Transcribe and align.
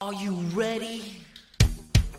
Are 0.00 0.14
you 0.14 0.34
ready? 0.54 1.24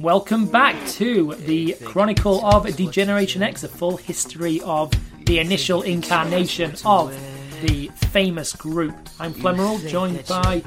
Welcome 0.01 0.47
back 0.47 0.75
to 0.89 1.33
the 1.35 1.77
Chronicle 1.85 2.45
of 2.45 2.75
D-Generation 2.75 3.41
X, 3.41 3.63
a 3.63 3.69
full 3.69 3.95
history 3.95 4.59
of 4.65 4.91
the 5.25 5.39
initial 5.39 5.83
incarnation 5.83 6.75
of 6.83 7.17
the 7.61 7.87
famous 8.11 8.51
group. 8.51 8.97
I'm 9.17 9.33
Flemmerall, 9.33 9.87
joined 9.87 10.27
by. 10.27 10.61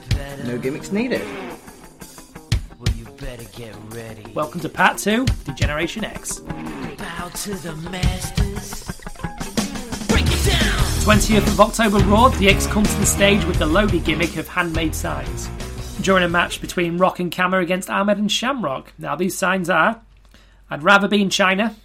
No 0.46 0.56
gimmicks 0.56 0.90
needed. 0.90 1.20
Well, 2.78 2.96
you 2.96 3.04
better 3.20 3.44
get 3.58 3.76
ready. 3.90 4.32
Welcome 4.32 4.60
to 4.60 4.70
Part 4.70 4.96
2, 4.96 5.26
D-Generation 5.44 6.06
X. 6.06 6.38
Bow 6.38 7.28
to 7.28 7.54
the 7.56 7.76
masters. 7.90 8.90
Break 10.08 10.24
it 10.24 10.46
down! 10.46 10.80
20th 11.04 11.46
of 11.46 11.60
October 11.60 11.98
Raw, 11.98 12.30
DX 12.30 12.70
comes 12.70 12.90
to 12.94 13.00
the 13.00 13.06
stage 13.06 13.44
with 13.44 13.58
the 13.58 13.66
Lodi 13.66 13.98
gimmick 13.98 14.38
of 14.38 14.48
handmade 14.48 14.94
signs. 14.94 15.50
During 16.02 16.24
a 16.24 16.28
match 16.28 16.60
between 16.60 16.98
Rock 16.98 17.20
and 17.20 17.30
Kama 17.30 17.58
against 17.58 17.88
Ahmed 17.88 18.18
and 18.18 18.30
Shamrock. 18.30 18.92
Now, 18.98 19.14
these 19.14 19.38
signs 19.38 19.70
are 19.70 20.00
I'd 20.68 20.82
rather 20.82 21.06
be 21.06 21.22
in 21.22 21.30
China, 21.30 21.76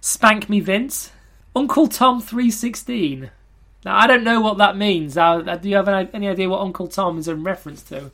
Spank 0.00 0.48
Me 0.48 0.60
Vince, 0.60 1.10
Uncle 1.54 1.86
Tom 1.88 2.22
316. 2.22 3.30
Now, 3.84 3.98
I 3.98 4.06
don't 4.06 4.24
know 4.24 4.40
what 4.40 4.56
that 4.58 4.78
means. 4.78 5.18
Uh, 5.18 5.40
do 5.60 5.68
you 5.68 5.76
have 5.76 5.88
any 5.88 6.08
any 6.14 6.28
idea 6.28 6.48
what 6.48 6.62
Uncle 6.62 6.88
Tom 6.88 7.18
is 7.18 7.28
in 7.28 7.44
reference 7.44 7.82
to? 7.84 8.10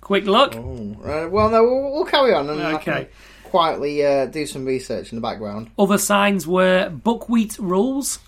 Quick 0.00 0.24
look. 0.26 0.56
Oh, 0.56 0.96
uh, 1.04 1.28
well, 1.28 1.48
no, 1.48 1.62
we'll, 1.62 1.92
we'll 1.92 2.04
carry 2.04 2.34
on 2.34 2.48
and 2.48 2.60
Okay. 2.76 3.08
quietly 3.44 4.04
uh, 4.04 4.26
do 4.26 4.46
some 4.46 4.64
research 4.64 5.12
in 5.12 5.16
the 5.16 5.22
background. 5.22 5.70
Other 5.78 5.98
signs 5.98 6.44
were 6.46 6.88
buckwheat 6.90 7.56
rules. 7.58 8.18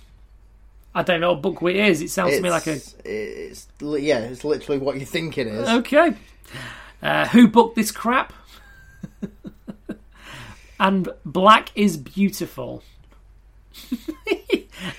I 0.94 1.02
don't 1.02 1.20
know 1.20 1.32
what 1.32 1.42
buckwheat 1.42 1.76
is. 1.76 2.00
It 2.02 2.10
sounds 2.10 2.34
to 2.36 2.42
me 2.42 2.50
like 2.50 2.66
a 2.66 2.72
It's- 2.72 2.94
It's 3.04 3.68
yeah, 3.80 4.18
it's 4.20 4.44
literally 4.44 4.78
what 4.78 4.98
you 4.98 5.06
think 5.06 5.38
it 5.38 5.46
is. 5.46 5.68
Okay. 5.68 6.14
Uh, 7.02 7.26
who 7.28 7.46
booked 7.46 7.76
this 7.76 7.92
crap? 7.92 8.32
and 10.80 11.08
black 11.24 11.70
is 11.74 11.96
beautiful. 11.96 12.82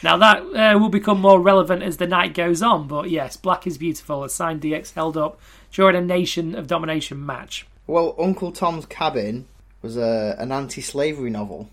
now 0.03 0.17
that 0.17 0.41
uh, 0.55 0.77
will 0.79 0.89
become 0.89 1.19
more 1.19 1.39
relevant 1.41 1.83
as 1.83 1.97
the 1.97 2.07
night 2.07 2.33
goes 2.33 2.61
on, 2.61 2.87
but 2.87 3.09
yes, 3.09 3.35
black 3.37 3.65
is 3.67 3.77
beautiful. 3.77 4.23
A 4.23 4.29
sign 4.29 4.59
DX 4.59 4.93
held 4.93 5.17
up 5.17 5.39
during 5.71 5.95
a 5.95 6.01
Nation 6.01 6.55
of 6.55 6.67
Domination 6.67 7.25
match. 7.25 7.67
Well, 7.87 8.15
Uncle 8.19 8.51
Tom's 8.51 8.85
Cabin 8.85 9.47
was 9.81 9.97
a, 9.97 10.35
an 10.39 10.51
anti-slavery 10.51 11.29
novel, 11.29 11.69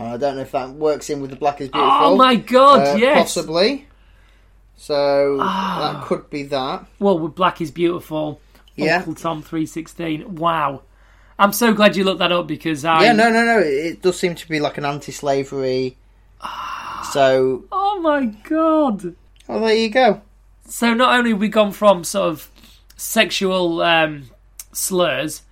and 0.00 0.08
I 0.08 0.16
don't 0.16 0.36
know 0.36 0.42
if 0.42 0.52
that 0.52 0.70
works 0.70 1.10
in 1.10 1.20
with 1.20 1.30
the 1.30 1.36
Black 1.36 1.60
is 1.60 1.68
Beautiful. 1.68 1.96
Oh 1.98 2.16
my 2.16 2.34
god, 2.36 2.94
Uh, 2.94 2.96
yes! 2.98 3.18
possibly. 3.18 3.86
So 4.76 5.36
Ah. 5.40 5.92
that 6.00 6.06
could 6.06 6.30
be 6.30 6.42
that. 6.44 6.86
Well, 6.98 7.18
with 7.18 7.34
black 7.34 7.60
is 7.60 7.70
beautiful. 7.70 8.40
Yeah. 8.76 8.96
Uncle 8.98 9.14
Tom 9.14 9.42
three 9.42 9.66
sixteen. 9.66 10.36
Wow. 10.36 10.82
I'm 11.38 11.52
so 11.52 11.74
glad 11.74 11.96
you 11.96 12.04
looked 12.04 12.20
that 12.20 12.32
up 12.32 12.46
because 12.46 12.84
I. 12.84 13.02
Yeah, 13.04 13.12
no, 13.12 13.30
no, 13.30 13.44
no. 13.44 13.58
It, 13.58 14.00
does 14.02 14.18
seem 14.18 14.34
to 14.36 14.48
be 14.48 14.58
like 14.58 14.78
an 14.78 14.84
anti-slavery. 14.86 15.96
so, 17.12 17.64
Oh 17.72 18.00
my 18.00 18.26
god. 18.26 19.14
well, 19.46 19.60
there 19.60 19.74
you 19.74 19.90
go. 19.90 20.22
So 20.66 20.94
not 20.94 21.18
only 21.18 21.30
have 21.30 21.40
we 21.40 21.48
gone 21.48 21.72
from 21.72 22.04
sort 22.04 22.28
of 22.30 22.50
sexual 22.96 23.82
um, 23.82 24.30
slurs, 24.72 25.42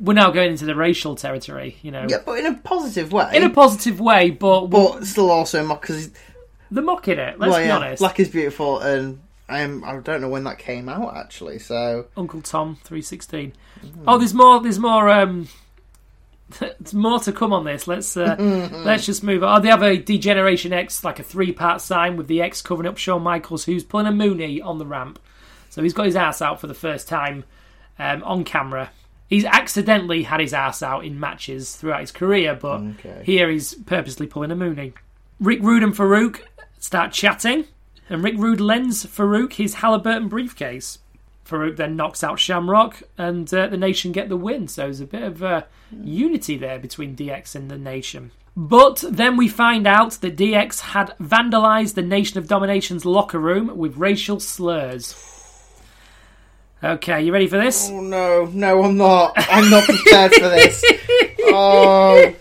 we're 0.00 0.14
now 0.14 0.30
going 0.30 0.52
into 0.52 0.64
the 0.64 0.74
racial 0.74 1.16
territory. 1.16 1.76
You 1.82 1.90
know, 1.90 2.06
Yeah, 2.08 2.18
but 2.24 2.38
in 2.38 2.46
a 2.46 2.54
positive 2.54 3.12
way. 3.12 3.30
in 3.34 3.42
a 3.42 3.50
positive 3.50 4.00
way, 4.00 4.30
but, 4.30 4.66
but 4.66 5.04
still 5.04 5.30
also 5.30 5.66
because 5.68 6.10
they're 6.70 6.84
mocking 6.84 7.18
it. 7.18 7.38
Let's 7.38 7.50
well, 7.50 7.60
be 7.60 7.66
yeah, 7.66 7.76
honest. 7.76 8.00
Black 8.00 8.20
is 8.20 8.28
beautiful, 8.28 8.80
and 8.80 9.20
I 9.48 9.60
am. 9.60 9.82
I 9.84 9.98
don't 9.98 10.20
know 10.20 10.28
when 10.28 10.44
that 10.44 10.58
came 10.58 10.88
out 10.88 11.16
actually. 11.16 11.58
So 11.58 12.06
Uncle 12.16 12.42
Tom 12.42 12.78
three 12.84 13.02
sixteen. 13.02 13.52
Oh, 14.06 14.18
there's 14.18 14.34
more. 14.34 14.60
There's 14.60 14.78
more. 14.78 15.08
Um, 15.08 15.48
there's 16.58 16.94
more 16.94 17.20
to 17.20 17.32
come 17.32 17.52
on 17.52 17.64
this. 17.64 17.86
Let's 17.86 18.16
uh, 18.16 18.36
let's 18.84 19.06
just 19.06 19.22
move 19.22 19.42
on. 19.42 19.58
Oh, 19.58 19.62
they 19.62 19.68
have 19.68 19.82
a 19.82 19.96
D-Generation 19.96 20.72
X, 20.72 21.04
like 21.04 21.18
a 21.18 21.22
three 21.22 21.52
part 21.52 21.80
sign 21.80 22.16
with 22.16 22.26
the 22.26 22.42
X 22.42 22.62
covering 22.62 22.88
up 22.88 22.98
Shawn 22.98 23.22
Michaels, 23.22 23.64
who's 23.64 23.84
pulling 23.84 24.06
a 24.06 24.12
Mooney 24.12 24.60
on 24.60 24.78
the 24.78 24.86
ramp. 24.86 25.18
So 25.70 25.82
he's 25.82 25.92
got 25.92 26.06
his 26.06 26.16
ass 26.16 26.40
out 26.40 26.60
for 26.60 26.66
the 26.66 26.74
first 26.74 27.08
time 27.08 27.44
um, 27.98 28.22
on 28.22 28.44
camera. 28.44 28.90
He's 29.28 29.44
accidentally 29.44 30.22
had 30.22 30.40
his 30.40 30.54
ass 30.54 30.82
out 30.82 31.04
in 31.04 31.20
matches 31.20 31.76
throughout 31.76 32.00
his 32.00 32.12
career, 32.12 32.54
but 32.60 32.80
Okay. 32.80 33.22
here 33.24 33.50
he's 33.50 33.74
purposely 33.74 34.26
pulling 34.26 34.50
a 34.50 34.56
Mooney. 34.56 34.94
Rick 35.38 35.60
Rude 35.62 35.82
and 35.82 35.92
Farouk 35.94 36.40
start 36.78 37.12
chatting, 37.12 37.64
and 38.08 38.24
Rick 38.24 38.36
Rude 38.38 38.60
lends 38.60 39.04
Farouk 39.04 39.52
his 39.54 39.74
Halliburton 39.74 40.28
briefcase. 40.28 40.98
Farouk 41.46 41.76
then 41.76 41.94
knocks 41.96 42.24
out 42.24 42.38
Shamrock, 42.38 43.02
and 43.18 43.52
uh, 43.52 43.66
the 43.68 43.76
Nation 43.76 44.12
get 44.12 44.28
the 44.28 44.36
win. 44.36 44.66
So 44.68 44.82
there's 44.82 45.00
a 45.00 45.06
bit 45.06 45.22
of 45.22 45.42
uh, 45.42 45.62
unity 46.02 46.56
there 46.56 46.78
between 46.78 47.14
DX 47.16 47.54
and 47.54 47.70
the 47.70 47.78
Nation. 47.78 48.30
But 48.56 49.04
then 49.08 49.36
we 49.36 49.46
find 49.48 49.86
out 49.86 50.12
that 50.20 50.36
DX 50.36 50.80
had 50.80 51.14
vandalised 51.20 51.94
the 51.94 52.02
Nation 52.02 52.38
of 52.38 52.48
Domination's 52.48 53.04
locker 53.04 53.38
room 53.38 53.76
with 53.76 53.96
racial 53.96 54.40
slurs. 54.40 55.14
Okay, 56.82 57.22
you 57.22 57.32
ready 57.32 57.48
for 57.48 57.58
this? 57.58 57.90
oh 57.90 58.00
no, 58.00 58.44
no, 58.46 58.84
I'm 58.84 58.96
not. 58.96 59.32
I'm 59.36 59.68
not 59.70 59.84
prepared 59.84 60.32
for 60.34 60.48
this. 60.48 60.84
Oh, 61.50 62.34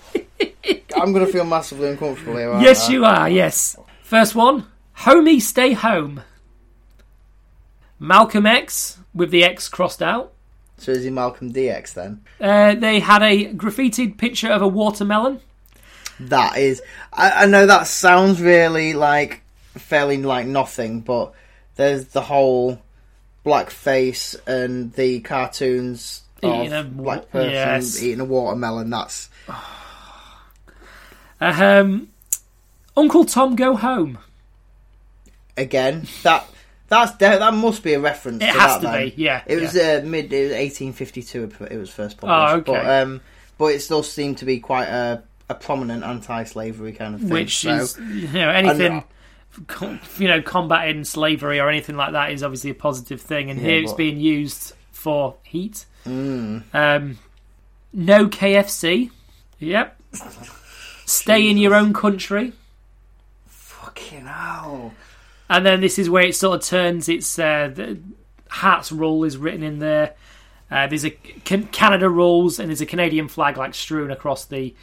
I'm 0.98 1.14
gonna 1.14 1.28
feel 1.28 1.46
massively 1.46 1.90
uncomfortable 1.90 2.36
here. 2.38 2.60
Yes, 2.60 2.90
I? 2.90 2.92
you 2.92 3.06
are. 3.06 3.30
Yes. 3.30 3.78
First 4.04 4.36
one, 4.36 4.68
homie, 4.98 5.42
stay 5.42 5.72
home. 5.72 6.22
Malcolm 8.00 8.46
X 8.46 8.98
with 9.14 9.32
the 9.32 9.46
X 9.46 9.70
crossed 9.70 10.02
out. 10.04 10.34
So 10.78 10.92
is 10.92 11.04
he 11.04 11.10
Malcolm 11.10 11.54
DX 11.54 11.94
then? 11.94 12.22
Uh, 12.40 12.76
they 12.76 13.00
had 13.00 13.24
a 13.24 13.54
graffitied 13.54 14.18
picture 14.18 14.50
of 14.52 14.62
a 14.62 14.68
watermelon. 14.68 15.40
That 16.20 16.58
is. 16.58 16.82
I, 17.14 17.44
I 17.44 17.46
know 17.46 17.66
that 17.66 17.88
sounds 17.88 18.42
really 18.42 18.94
like 18.94 19.42
fairly 19.76 20.18
like 20.18 20.46
nothing, 20.46 21.00
but 21.00 21.32
there's 21.76 22.08
the 22.08 22.22
whole 22.22 22.82
blackface 23.48 24.36
and 24.46 24.92
the 24.94 25.22
cartoons 25.22 26.24
Eating 26.44 26.74
of 26.74 26.86
a 26.86 26.90
black 26.90 27.32
person 27.32 27.52
yes. 27.52 28.04
eating 28.04 28.20
a 28.20 28.26
watermelon. 28.26 28.90
That's 28.90 29.30
Um, 31.40 32.10
Uncle 32.96 33.26
Tom, 33.26 33.56
go 33.56 33.76
home. 33.76 34.18
again 35.56 36.08
that 36.24 36.46
that's 36.90 37.14
de- 37.18 37.40
that 37.40 37.54
must 37.54 37.84
be 37.84 37.94
a 37.94 38.00
reference. 38.00 38.42
It 38.44 38.52
to 38.54 38.60
has 38.60 38.74
that, 38.76 38.80
to 38.82 38.88
then. 38.88 39.10
be, 39.10 39.22
yeah, 39.24 39.42
It 39.46 39.60
was 39.62 39.76
uh, 39.76 40.02
mid 40.06 40.32
it 40.32 40.44
was 40.44 40.52
1852. 40.52 41.52
It 41.72 41.78
was 41.78 41.90
first 41.90 42.18
published. 42.18 42.54
Oh, 42.70 42.74
okay. 42.74 42.84
But, 42.84 43.02
um, 43.02 43.22
but 43.58 43.66
it 43.68 43.80
still 43.82 44.04
seemed 44.04 44.38
to 44.40 44.46
be 44.46 44.60
quite 44.60 44.88
a, 44.88 45.22
a 45.50 45.56
prominent 45.56 46.04
anti-slavery 46.04 46.94
kind 46.94 47.16
of 47.16 47.22
thing. 47.22 47.30
Which 47.30 47.58
so- 47.58 47.70
is, 47.72 47.98
you 47.98 48.28
know, 48.30 48.50
anything, 48.50 48.82
And- 48.94 49.02
com- 49.02 49.10
you 50.18 50.28
know, 50.28 50.42
combating 50.42 51.04
slavery 51.04 51.60
or 51.60 51.70
anything 51.70 51.96
like 51.96 52.14
that 52.14 52.32
is 52.32 52.44
obviously 52.44 52.70
a 52.72 52.76
positive 52.76 53.22
thing. 53.22 53.50
And 53.50 53.60
Yeah, 53.60 53.68
here 53.68 53.84
it's 53.84 53.94
being 53.94 54.20
used 54.20 54.74
for 54.92 55.36
heat. 55.44 55.86
Mm. 56.06 56.64
Um, 56.74 57.18
no 57.94 58.28
KFC. 58.28 59.12
Yep. 59.60 60.00
Stay 61.06 61.50
in 61.50 61.58
your 61.58 61.74
own 61.74 61.94
country. 61.94 62.54
fucking 63.48 64.26
hell. 64.26 64.94
And 65.50 65.66
then 65.66 65.82
this 65.82 65.98
is 65.98 66.10
where 66.10 66.26
it 66.26 66.36
sort 66.36 66.62
of 66.62 66.68
turns. 66.68 67.08
It's 67.10 67.40
uh, 67.40 67.72
the 67.74 68.00
Harts 68.50 68.92
rule 68.92 69.24
is 69.24 69.38
written 69.38 69.64
in 69.64 69.80
there. 69.80 70.16
Uh, 70.70 70.88
there's 70.88 71.06
a 71.06 71.12
Canada 71.12 72.10
rules 72.10 72.60
and 72.60 72.70
there's 72.70 72.82
a 72.82 72.86
Canadian 72.86 73.30
flag 73.30 73.58
like 73.58 73.74
strewn 73.74 74.12
across 74.12 74.46
the 74.46 74.76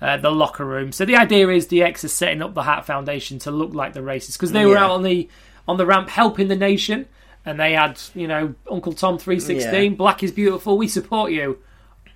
uh, 0.00 0.16
the 0.16 0.30
locker 0.30 0.64
room. 0.64 0.92
So 0.92 1.04
the 1.04 1.16
idea 1.16 1.48
is 1.48 1.66
DX 1.66 2.04
is 2.04 2.12
setting 2.12 2.42
up 2.42 2.54
the 2.54 2.62
Hart 2.62 2.86
Foundation 2.86 3.38
to 3.40 3.50
look 3.50 3.74
like 3.74 3.92
the 3.94 4.00
racists 4.00 4.34
because 4.34 4.52
they 4.52 4.64
were 4.66 4.74
Yeah. 4.74 4.84
out 4.84 4.90
on 4.92 5.02
the 5.02 5.28
on 5.66 5.76
the 5.76 5.86
ramp 5.86 6.08
helping 6.08 6.48
the 6.48 6.56
nation, 6.56 7.06
and 7.44 7.58
they 7.60 7.72
had 7.72 8.00
you 8.14 8.26
know 8.28 8.54
Uncle 8.70 8.92
Tom 8.92 9.18
three 9.18 9.40
sixteen, 9.40 9.92
Yeah. 9.92 9.96
Black 9.96 10.22
is 10.22 10.32
beautiful, 10.32 10.78
we 10.78 10.88
support 10.88 11.32
you. 11.32 11.58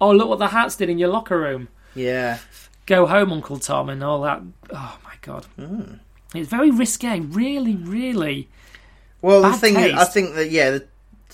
Oh 0.01 0.11
look 0.13 0.29
what 0.29 0.39
the 0.39 0.49
Harts 0.49 0.77
did 0.77 0.89
in 0.91 0.99
your 0.99 1.09
locker 1.11 1.39
room. 1.39 1.69
Yeah. 1.95 2.39
Go 2.87 3.07
home, 3.07 3.33
Uncle 3.33 3.59
Tom, 3.59 3.89
and 3.89 4.03
all 4.03 4.23
that. 4.23 4.41
Oh 4.73 4.99
my 5.05 5.15
god, 5.21 5.45
Hmm. 5.57 5.95
it's 6.35 6.49
very 6.49 6.71
risque. 6.71 7.21
Really, 7.21 7.77
really. 7.77 8.49
Well, 9.21 9.43
the 9.43 9.51
Bad 9.51 9.61
thing 9.61 9.77
is, 9.77 9.93
I 9.95 10.05
think 10.05 10.35
that 10.35 10.51
yeah, 10.51 10.71
the, 10.71 10.87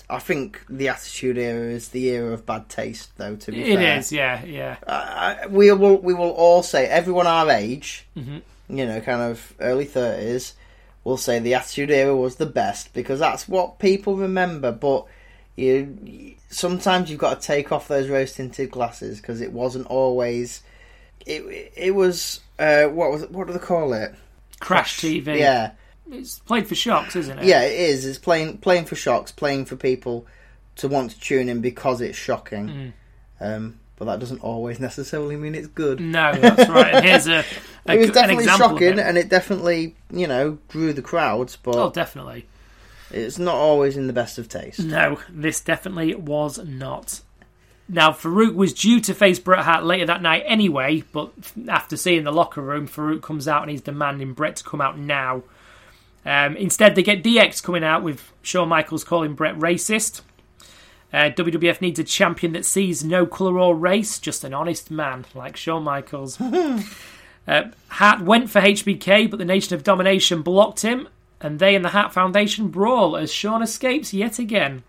I 0.09 0.19
think 0.19 0.61
the 0.69 0.87
Attitude 0.89 1.37
Era 1.37 1.71
is 1.71 1.89
the 1.89 2.07
era 2.09 2.33
of 2.33 2.45
bad 2.45 2.69
taste, 2.69 3.11
though. 3.17 3.35
To 3.35 3.51
be 3.51 3.61
It 3.71 3.75
fair, 3.77 3.97
is, 3.99 4.11
yeah, 4.11 4.43
yeah. 4.45 4.77
I, 4.87 5.47
we 5.47 5.71
will 5.71 5.97
we 5.97 6.13
will 6.13 6.31
all 6.31 6.63
say 6.63 6.85
everyone 6.87 7.27
our 7.27 7.49
age, 7.49 8.05
Mhm. 8.17 8.41
you 8.69 8.85
know, 8.85 9.01
kind 9.01 9.21
of 9.21 9.53
early 9.59 9.85
thirties, 9.85 10.53
will 11.03 11.17
say 11.17 11.39
the 11.39 11.53
Attitude 11.55 11.91
Era 11.91 12.15
was 12.15 12.35
the 12.35 12.45
best 12.45 12.93
because 12.93 13.19
that's 13.19 13.47
what 13.47 13.79
people 13.79 14.15
remember. 14.15 14.71
But 14.71 15.05
you 15.55 16.35
sometimes 16.49 17.09
you've 17.09 17.19
got 17.19 17.41
to 17.41 17.47
take 17.47 17.71
off 17.71 17.87
those 17.87 18.09
rose 18.09 18.33
tinted 18.33 18.71
glasses 18.71 19.19
because 19.21 19.41
it 19.41 19.51
wasn't 19.51 19.87
always. 19.87 20.61
It 21.25 21.71
it 21.75 21.91
was 21.95 22.39
uh, 22.57 22.85
what 22.85 23.11
was 23.11 23.25
what 23.27 23.47
do 23.47 23.53
they 23.53 23.59
call 23.59 23.93
it? 23.93 24.13
Crash 24.59 24.99
TV. 24.99 25.39
Yeah, 25.39 25.71
It's 26.11 26.39
played 26.39 26.67
for 26.67 26.75
shocks, 26.75 27.15
isn't 27.15 27.39
it? 27.39 27.45
yeah, 27.45 27.61
it 27.61 27.79
is. 27.79 28.05
It's 28.05 28.17
playing 28.19 28.57
playing 28.59 28.85
for 28.85 28.95
shocks, 28.95 29.31
playing 29.31 29.65
for 29.65 29.75
people 29.75 30.25
to 30.77 30.87
want 30.87 31.11
to 31.11 31.19
tune 31.19 31.49
in 31.49 31.61
because 31.61 32.01
it's 32.01 32.17
shocking. 32.17 32.67
Mm. 32.67 32.93
Um, 33.41 33.79
but 33.97 34.05
that 34.05 34.19
doesn't 34.19 34.41
always 34.41 34.79
necessarily 34.89 35.35
mean 35.35 35.55
it's 35.55 35.67
good. 35.67 35.99
No, 35.99 36.33
that's 36.33 36.69
right. 36.69 36.95
And 36.95 37.05
here's 37.05 37.27
a, 37.27 37.43
a 37.85 37.93
it 37.93 37.99
was 37.99 38.11
definitely 38.11 38.43
example 38.45 38.65
of 38.65 38.71
shocking, 38.73 38.97
it. 38.97 38.99
and 38.99 39.17
it 39.17 39.29
definitely, 39.29 39.95
you 40.11 40.27
know, 40.27 40.57
drew 40.69 40.93
the 40.93 41.01
crowds. 41.01 41.55
But 41.57 41.75
Oh, 41.75 41.89
definitely. 41.91 42.47
it's 43.11 43.37
not 43.37 43.55
always 43.55 43.97
in 43.97 44.07
the 44.07 44.13
best 44.13 44.37
of 44.37 44.47
taste. 44.49 44.79
No, 44.79 45.19
this 45.29 45.59
definitely 45.61 46.15
was 46.15 46.57
not. 46.65 47.21
Now, 47.91 48.11
Farouk 48.11 48.53
was 48.53 48.73
due 48.73 49.01
to 49.01 49.13
face 49.15 49.39
Bret 49.39 49.65
Hart 49.65 49.83
later 49.83 50.05
that 50.05 50.21
night 50.21 50.43
anyway, 50.45 51.03
but 51.11 51.31
after 51.67 51.97
seeing 51.97 52.23
the 52.23 52.31
locker 52.31 52.61
room, 52.61 52.87
Farouk 52.87 53.23
comes 53.23 53.47
out 53.47 53.63
and 53.63 53.71
he's 53.71 53.81
demanding 53.81 54.33
Bret 54.33 54.57
to 54.57 54.63
come 54.63 54.79
out 54.79 54.97
now. 54.99 55.41
Um, 56.29 56.55
instead, 56.57 56.93
they 56.93 57.01
get 57.01 57.23
DX 57.23 57.63
coming 57.63 57.83
out 57.83 58.03
with 58.03 58.31
Shawn 58.43 58.69
Michaels 58.69 59.03
calling 59.03 59.33
Bret 59.33 59.57
racist. 59.57 60.21
Uh, 61.11 61.31
WWF 61.31 61.81
needs 61.81 61.97
a 61.97 62.03
champion 62.03 62.53
that 62.53 62.65
sees 62.65 63.03
no 63.03 63.25
colour 63.25 63.57
or 63.57 63.75
race, 63.75 64.19
just 64.19 64.43
an 64.43 64.53
honest 64.53 64.91
man 64.91 65.25
like 65.33 65.57
Shawn 65.57 65.83
Michaels. 65.83 66.39
uh, 67.47 67.63
Hart 67.87 68.21
went 68.21 68.51
for 68.51 68.61
HBK, 68.61 69.27
but 69.27 69.37
the 69.39 69.45
Nation 69.45 69.73
of 69.73 69.83
Domination 69.83 70.43
blocked 70.43 70.83
him, 70.83 71.07
and 71.41 71.57
they 71.57 71.73
and 71.73 71.83
the 71.83 71.89
Hart 71.89 72.13
Foundation 72.13 72.67
brawl 72.67 73.17
as 73.17 73.33
Shawn 73.33 73.63
escapes 73.63 74.13
yet 74.13 74.37
again. 74.37 74.83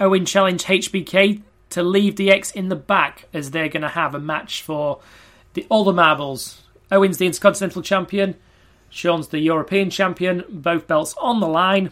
Owen 0.00 0.24
challenged 0.24 0.66
HBK 0.66 1.42
to 1.70 1.82
leave 1.84 2.16
DX 2.16 2.56
in 2.56 2.70
the 2.70 2.76
back 2.76 3.26
as 3.32 3.52
they're 3.52 3.68
going 3.68 3.82
to 3.82 3.88
have 3.88 4.16
a 4.16 4.20
match 4.20 4.62
for 4.62 4.98
the, 5.54 5.64
all 5.68 5.84
the 5.84 5.92
marbles. 5.92 6.62
Owen's 6.90 7.18
the 7.18 7.26
Intercontinental 7.26 7.82
Champion, 7.82 8.34
Shawn's 8.90 9.28
the 9.28 9.38
European 9.38 9.90
Champion, 9.90 10.44
both 10.48 10.86
belts 10.86 11.14
on 11.20 11.40
the 11.40 11.48
line. 11.48 11.90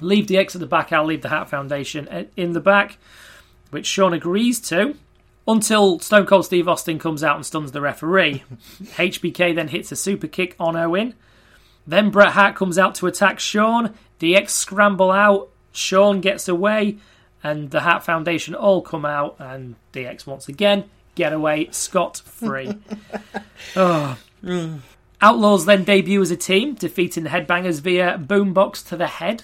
Leave 0.00 0.26
DX 0.26 0.54
at 0.54 0.60
the 0.60 0.66
back, 0.66 0.92
I'll 0.92 1.04
leave 1.04 1.22
the 1.22 1.28
Hart 1.28 1.50
Foundation 1.50 2.28
in 2.36 2.52
the 2.52 2.60
back, 2.60 2.98
which 3.70 3.86
Shawn 3.86 4.12
agrees 4.12 4.60
to. 4.68 4.96
Until 5.46 5.98
Stone 5.98 6.26
Cold 6.26 6.44
Steve 6.44 6.68
Austin 6.68 6.98
comes 6.98 7.24
out 7.24 7.36
and 7.36 7.44
stuns 7.44 7.72
the 7.72 7.80
referee. 7.80 8.44
HBK 8.82 9.54
then 9.54 9.68
hits 9.68 9.90
a 9.90 9.96
super 9.96 10.26
kick 10.26 10.54
on 10.60 10.76
Owen. 10.76 11.14
Then 11.86 12.10
Bret 12.10 12.32
Hart 12.32 12.54
comes 12.54 12.78
out 12.78 12.94
to 12.96 13.06
attack 13.06 13.40
Shawn. 13.40 13.94
DX 14.20 14.50
scramble 14.50 15.10
out. 15.10 15.48
Shawn 15.72 16.20
gets 16.20 16.46
away, 16.46 16.98
and 17.42 17.70
the 17.70 17.80
Hart 17.80 18.04
Foundation 18.04 18.54
all 18.54 18.82
come 18.82 19.04
out, 19.04 19.36
and 19.38 19.76
DX 19.92 20.26
once 20.26 20.48
again 20.48 20.84
get 21.14 21.32
away 21.32 21.68
scot 21.70 22.18
free. 22.18 22.72
oh. 23.76 24.18
Mm. 24.42 24.80
Outlaws 25.22 25.66
then 25.66 25.84
debut 25.84 26.20
as 26.20 26.30
a 26.30 26.36
team, 26.36 26.74
defeating 26.74 27.24
the 27.24 27.30
Headbangers 27.30 27.80
via 27.80 28.18
boombox 28.18 28.86
to 28.88 28.96
the 28.96 29.06
head. 29.06 29.42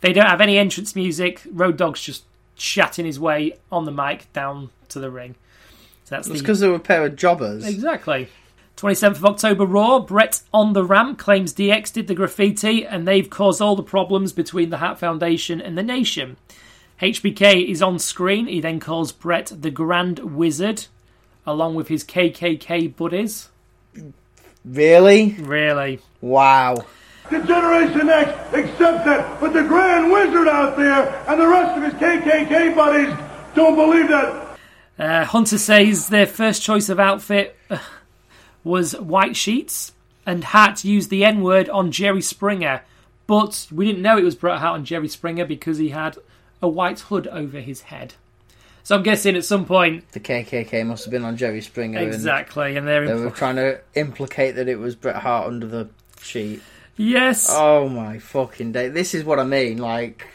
They 0.00 0.12
don't 0.12 0.26
have 0.26 0.40
any 0.40 0.58
entrance 0.58 0.96
music. 0.96 1.42
Road 1.50 1.76
Dogg's 1.76 2.02
just 2.02 2.24
chatting 2.56 3.06
his 3.06 3.20
way 3.20 3.56
on 3.70 3.84
the 3.84 3.92
mic 3.92 4.32
down 4.32 4.70
to 4.88 4.98
the 4.98 5.10
ring. 5.10 5.36
So 6.04 6.16
that's 6.16 6.26
It's 6.26 6.38
the 6.38 6.42
because 6.42 6.60
they 6.60 6.68
were 6.68 6.76
a 6.76 6.80
pair 6.80 7.04
of 7.04 7.16
jobbers. 7.16 7.66
Exactly. 7.66 8.28
27th 8.76 9.16
of 9.16 9.24
October 9.24 9.66
Raw, 9.66 9.98
Bret 9.98 10.40
on 10.54 10.72
the 10.72 10.84
ramp 10.84 11.18
claims 11.18 11.52
DX 11.52 11.92
did 11.92 12.06
the 12.06 12.14
graffiti 12.14 12.86
and 12.86 13.06
they've 13.06 13.28
caused 13.28 13.60
all 13.60 13.74
the 13.74 13.82
problems 13.82 14.32
between 14.32 14.70
the 14.70 14.78
Hart 14.78 14.98
Foundation 14.98 15.60
and 15.60 15.76
the 15.76 15.82
nation. 15.82 16.36
HBK 17.02 17.68
is 17.68 17.82
on 17.82 17.98
screen. 17.98 18.46
He 18.46 18.60
then 18.60 18.78
calls 18.78 19.10
Bret 19.10 19.52
the 19.60 19.70
Grand 19.70 20.20
Wizard, 20.20 20.86
along 21.44 21.74
with 21.74 21.88
his 21.88 22.04
KKK 22.04 22.94
buddies. 22.96 23.48
Really? 24.64 25.34
Really? 25.38 26.00
Wow. 26.20 26.84
The 27.30 27.42
Generation 27.42 28.08
X 28.08 28.30
accepts 28.54 29.04
that, 29.04 29.40
but 29.40 29.52
the 29.52 29.62
Grand 29.62 30.10
Wizard 30.10 30.48
out 30.48 30.76
there 30.76 31.24
and 31.28 31.40
the 31.40 31.46
rest 31.46 31.76
of 31.76 31.84
his 31.84 31.94
KKK 31.94 32.74
buddies 32.74 33.14
don't 33.54 33.76
believe 33.76 34.08
that. 34.08 34.58
Uh, 34.98 35.24
Hunter 35.24 35.58
says 35.58 36.08
their 36.08 36.26
first 36.26 36.62
choice 36.62 36.88
of 36.88 36.98
outfit 36.98 37.56
uh, 37.70 37.78
was 38.64 38.98
white 38.98 39.36
sheets, 39.36 39.92
and 40.26 40.42
Hart 40.42 40.84
used 40.84 41.10
the 41.10 41.24
N 41.24 41.42
word 41.42 41.68
on 41.68 41.92
Jerry 41.92 42.22
Springer, 42.22 42.82
but 43.26 43.68
we 43.70 43.84
didn't 43.84 44.02
know 44.02 44.18
it 44.18 44.24
was 44.24 44.34
Bret 44.34 44.58
Hart 44.58 44.74
on 44.74 44.84
Jerry 44.84 45.08
Springer 45.08 45.44
because 45.44 45.78
he 45.78 45.90
had 45.90 46.16
a 46.60 46.68
white 46.68 47.00
hood 47.00 47.26
over 47.28 47.60
his 47.60 47.82
head. 47.82 48.14
So 48.88 48.96
I'm 48.96 49.02
guessing 49.02 49.36
at 49.36 49.44
some 49.44 49.66
point, 49.66 50.10
The 50.12 50.20
KKK 50.20 50.86
must 50.86 51.04
have 51.04 51.12
been 51.12 51.22
on 51.22 51.36
Jerry 51.36 51.60
Springer. 51.60 51.98
exactly, 51.98 52.74
and 52.74 52.88
they're 52.88 53.02
And 53.02 53.08
they 53.10 53.16
in. 53.16 53.22
were 53.22 53.30
trying 53.30 53.56
to 53.56 53.80
implicate 53.94 54.54
that 54.54 54.66
it 54.66 54.78
was 54.78 54.96
Bret 54.96 55.16
Hart 55.16 55.46
under 55.46 55.66
the 55.66 55.90
sheet. 56.22 56.62
yes, 56.96 57.50
Oh 57.52 57.90
my 57.90 58.18
fucking 58.18 58.72
day. 58.72 58.88
This 58.88 59.12
is 59.12 59.24
what 59.24 59.38
I 59.38 59.44
mean. 59.44 59.76
Like, 59.76 60.26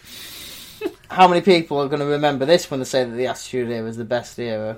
how 1.09 1.27
many 1.27 1.41
people 1.41 1.81
are 1.81 1.87
going 1.87 2.01
to 2.01 2.05
remember 2.05 2.45
this 2.45 2.69
when 2.69 2.79
they 2.79 2.83
say 2.85 3.03
that 3.03 3.15
the 3.15 3.25
Attitude 3.25 3.71
Era 3.71 3.83
was 3.85 3.97
the 3.97 4.05
best 4.05 4.37
era? 4.37 4.77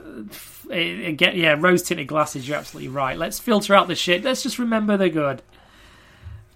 it, 0.70 0.78
it 0.78 1.18
get, 1.18 1.36
yeah, 1.36 1.58
rose 1.60 1.84
tinted 1.84 2.08
glasses. 2.08 2.48
You're 2.48 2.58
absolutely 2.58 2.88
right. 2.88 3.18
Let's 3.18 3.40
filter 3.40 3.76
out 3.76 3.90
the 3.90 3.96
shit. 3.96 4.24
Let's 4.24 4.42
just 4.42 4.58
remember 4.58 4.96
they're 4.96 5.10
good. 5.10 5.42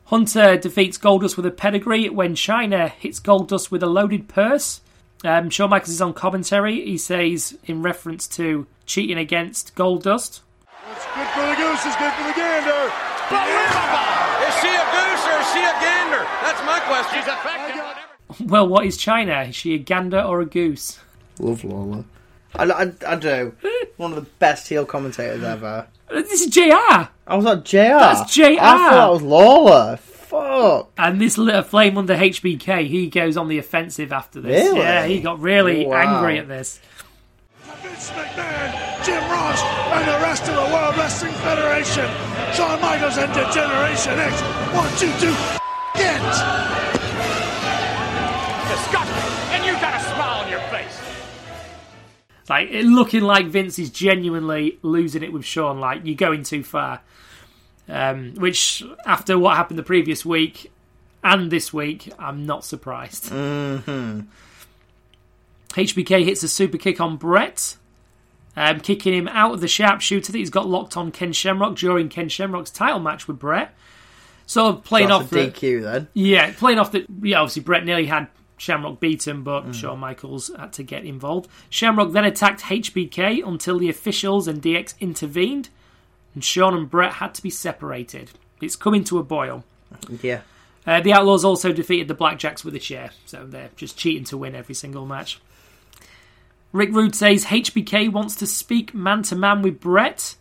Hunter 0.06 0.56
defeats 0.56 0.98
Goldust 0.98 1.36
with 1.36 1.46
a 1.46 1.52
pedigree 1.52 2.08
when 2.08 2.36
Chyna 2.36 2.92
hits 2.92 3.20
Goldust 3.20 3.72
with 3.72 3.84
a 3.84 3.88
loaded 3.88 4.30
purse. 4.30 4.80
Um, 5.24 5.50
Shawn 5.50 5.70
Michaels 5.70 5.90
is 5.90 6.02
on 6.02 6.14
commentary. 6.14 6.86
He 6.86 6.98
says, 6.98 7.58
in 7.66 7.82
reference 7.82 8.28
to 8.30 8.68
cheating 8.86 9.18
against 9.18 9.76
Goldust, 9.76 10.42
What's 10.88 11.06
good 11.06 11.28
for 11.28 11.42
the 11.42 11.56
goose 11.56 11.86
is 11.86 11.96
good 11.98 12.14
for 12.14 12.24
the 12.24 12.34
gander. 12.36 12.92
Is 13.30 14.56
she 14.62 14.70
a 14.70 14.86
goose 14.90 15.26
or 15.28 15.40
is 15.40 15.50
she 15.54 15.60
a 15.60 15.76
gander? 15.80 16.24
That's 16.42 16.62
my 16.66 16.80
question. 16.88 17.20
She's 17.20 17.28
effective. 17.28 18.50
well, 18.50 18.68
what 18.68 18.86
is 18.86 18.98
Chyna? 18.98 19.50
Is 19.50 19.56
she 19.56 19.76
a 19.76 19.78
gander 19.78 20.22
or 20.22 20.42
a 20.42 20.46
goose? 20.46 21.00
Love 21.40 21.64
Lawler. 21.64 22.06
I, 22.56 22.64
I, 22.66 22.92
I 23.08 23.16
do. 23.16 23.54
One 23.98 24.12
of 24.14 24.16
the 24.24 24.30
best 24.40 24.68
heel 24.68 24.86
commentators 24.86 25.44
ever. 25.44 25.88
This 26.10 26.42
is 26.42 26.48
JR! 26.48 26.72
I 27.28 27.36
was 27.36 27.46
like, 27.46 27.64
JR. 27.66 27.78
That's 27.78 28.34
JR. 28.34 28.44
I 28.44 28.56
thought 28.58 28.92
that 28.92 29.12
was 29.12 29.22
Lawler. 29.22 30.00
Fuck. 30.40 30.92
And 30.98 31.20
this 31.22 31.38
lit 31.38 31.56
a 31.56 31.64
flame 31.64 31.98
under 31.98 32.16
HBK. 32.16 32.88
He 32.88 33.08
goes 33.10 33.38
on 33.38 33.48
the 33.48 33.58
offensive 33.58 34.12
after 34.12 34.40
this. 34.42 34.64
Really? 34.66 34.80
Yeah, 34.80 35.06
he 35.06 35.20
got 35.20 35.40
really 35.40 35.86
Wow. 35.86 35.98
angry 35.98 36.40
at 36.40 36.48
this. 36.48 36.80
Vince 37.84 38.10
McMahon, 38.12 39.06
Jim 39.06 39.24
Ross, 39.32 39.62
and 39.62 40.08
the 40.08 40.20
rest 40.26 40.44
of 40.50 40.56
the 40.56 40.74
World 40.74 40.98
Wrestling 40.98 41.34
Federation. 41.34 42.10
Shawn 42.54 42.82
Michaels 42.82 43.18
and 43.18 43.34
the 43.34 43.46
Generation 43.52 44.20
X. 44.20 44.42
One, 44.76 44.90
two, 44.98 45.12
two. 45.20 45.36
Get. 45.96 46.20
Disgusting. 48.70 49.34
And 49.54 49.66
you 49.66 49.74
got 49.74 49.96
a 50.00 50.04
smile 50.04 50.44
on 50.44 50.50
your 50.50 50.60
face. 50.70 51.00
Like 52.50 52.70
it 52.72 52.84
looking 52.86 53.22
like 53.22 53.46
Vince 53.48 53.78
is 53.80 53.90
genuinely 53.92 54.80
losing 54.82 55.24
it 55.24 55.32
with 55.32 55.46
Shawn. 55.46 55.80
Like 55.80 56.02
you're 56.04 56.16
going 56.16 56.44
too 56.44 56.64
far. 56.64 57.02
Um, 57.90 58.36
which 58.36 58.84
after 59.06 59.40
what 59.40 59.58
happened 59.58 59.80
the 59.80 59.84
previous 59.84 60.26
week 60.26 60.72
and 61.24 61.52
this 61.52 61.74
week, 61.74 62.12
I'm 62.20 62.46
not 62.46 62.64
surprised. 62.64 63.26
Mm-hmm. 63.26 64.22
HBK 65.70 66.24
hits 66.26 66.44
a 66.44 66.48
super 66.48 66.78
kick 66.78 67.00
on 67.00 67.18
Bret, 67.18 67.78
um, 68.56 68.80
kicking 68.80 69.14
him 69.14 69.28
out 69.28 69.54
of 69.54 69.62
the 69.62 69.68
sharpshooter 69.68 70.32
that 70.32 70.38
he's 70.38 70.50
got 70.50 70.68
locked 70.68 70.98
on 70.98 71.12
Ken 71.12 71.34
Shamrock 71.34 71.76
during 71.76 72.10
Ken 72.10 72.30
Shamrock's 72.30 72.72
title 72.72 73.00
match 73.00 73.28
with 73.28 73.40
Bret. 73.40 73.74
Sort 74.46 74.76
of 74.76 74.84
playing 74.84 75.10
That's 75.10 75.26
off 75.26 75.30
the, 75.30 75.48
DQ 75.48 75.84
then. 75.84 76.08
yeah, 76.14 76.52
playing 76.58 76.80
off 76.80 76.92
that. 76.94 77.06
Yeah, 77.22 77.40
obviously 77.40 77.62
Bret 77.62 77.86
nearly 77.86 78.08
had 78.08 78.28
Shamrock 78.58 79.00
beaten, 79.00 79.44
but 79.44 79.74
Shawn 79.74 80.00
Michaels 80.00 80.50
had 80.58 80.74
to 80.74 80.84
get 80.84 81.06
involved. 81.06 81.50
Shamrock 81.70 82.12
then 82.14 82.26
attacked 82.26 82.62
HBK 82.62 83.46
until 83.48 83.78
the 83.78 83.90
officials 83.90 84.48
and 84.48 84.60
DX 84.60 84.96
intervened, 85.00 85.70
and 86.40 86.44
Shawn 86.46 86.74
and 86.74 86.90
Bret 86.90 87.16
had 87.16 87.34
to 87.34 87.44
be 87.44 87.50
separated. 87.50 88.32
It's 88.62 88.78
coming 88.78 89.04
to 89.04 89.20
a 89.20 89.24
boil. 89.24 89.66
Yeah. 90.22 90.40
Uh, 90.88 91.02
the 91.02 91.12
Outlaws 91.12 91.44
also 91.44 91.74
defeated 91.74 92.08
the 92.08 92.16
Blackjacks 92.16 92.64
with 92.64 92.74
a 92.76 92.80
chair, 92.80 93.12
so 93.26 93.46
they're 93.46 93.72
just 93.76 93.98
cheating 93.98 94.24
to 94.24 94.38
win 94.38 94.56
every 94.56 94.74
single 94.74 95.06
match. 95.06 95.42
Rick 96.72 96.94
Rude 96.94 97.14
says 97.14 97.44
HBK 97.44 98.10
wants 98.10 98.38
to 98.38 98.48
speak 98.48 98.94
man 98.94 99.22
to 99.24 99.36
man 99.36 99.62
with 99.62 99.82
Bret. 99.82 100.38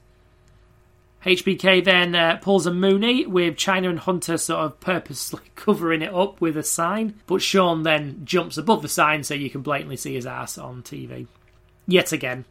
HBK 1.26 1.82
then 1.82 2.14
uh, 2.14 2.38
pulls 2.40 2.64
a 2.64 2.72
Mooney 2.72 3.26
with 3.26 3.56
Chyna 3.56 3.90
and 3.90 3.98
Hunter 3.98 4.38
sort 4.38 4.60
of 4.60 4.78
purposely 4.78 5.40
covering 5.56 6.02
it 6.02 6.14
up 6.14 6.40
with 6.40 6.56
a 6.56 6.62
sign, 6.62 7.18
but 7.26 7.42
Shawn 7.42 7.82
then 7.82 8.20
jumps 8.24 8.56
above 8.56 8.82
the 8.82 8.88
sign 8.88 9.24
so 9.24 9.34
you 9.34 9.50
can 9.50 9.62
blatantly 9.62 9.96
see 9.96 10.14
his 10.14 10.26
ass 10.26 10.58
on 10.58 10.84
TV. 10.84 11.26
Yet 11.88 12.12
again. 12.12 12.44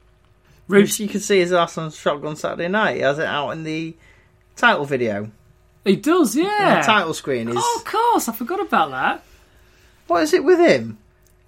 Rude, 0.67 0.99
You 0.99 1.07
can 1.07 1.21
see 1.21 1.39
his 1.39 1.53
ass 1.53 1.77
on 1.77 1.91
Shotgun 1.91 2.35
Saturday 2.35 2.67
Night. 2.67 2.97
He 2.97 3.01
has 3.01 3.19
it 3.19 3.25
out 3.25 3.51
in 3.51 3.63
the 3.63 3.95
title 4.55 4.85
video. 4.85 5.31
he 5.85 5.95
does, 5.95 6.35
yeah. 6.35 6.81
The 6.81 6.85
title 6.85 7.13
screen 7.13 7.49
is. 7.49 7.55
Oh, 7.57 7.75
of 7.79 7.85
course, 7.85 8.27
I 8.27 8.33
forgot 8.33 8.59
about 8.59 8.91
that. 8.91 9.23
What 10.07 10.23
is 10.23 10.33
it 10.33 10.43
with 10.43 10.59
him? 10.59 10.97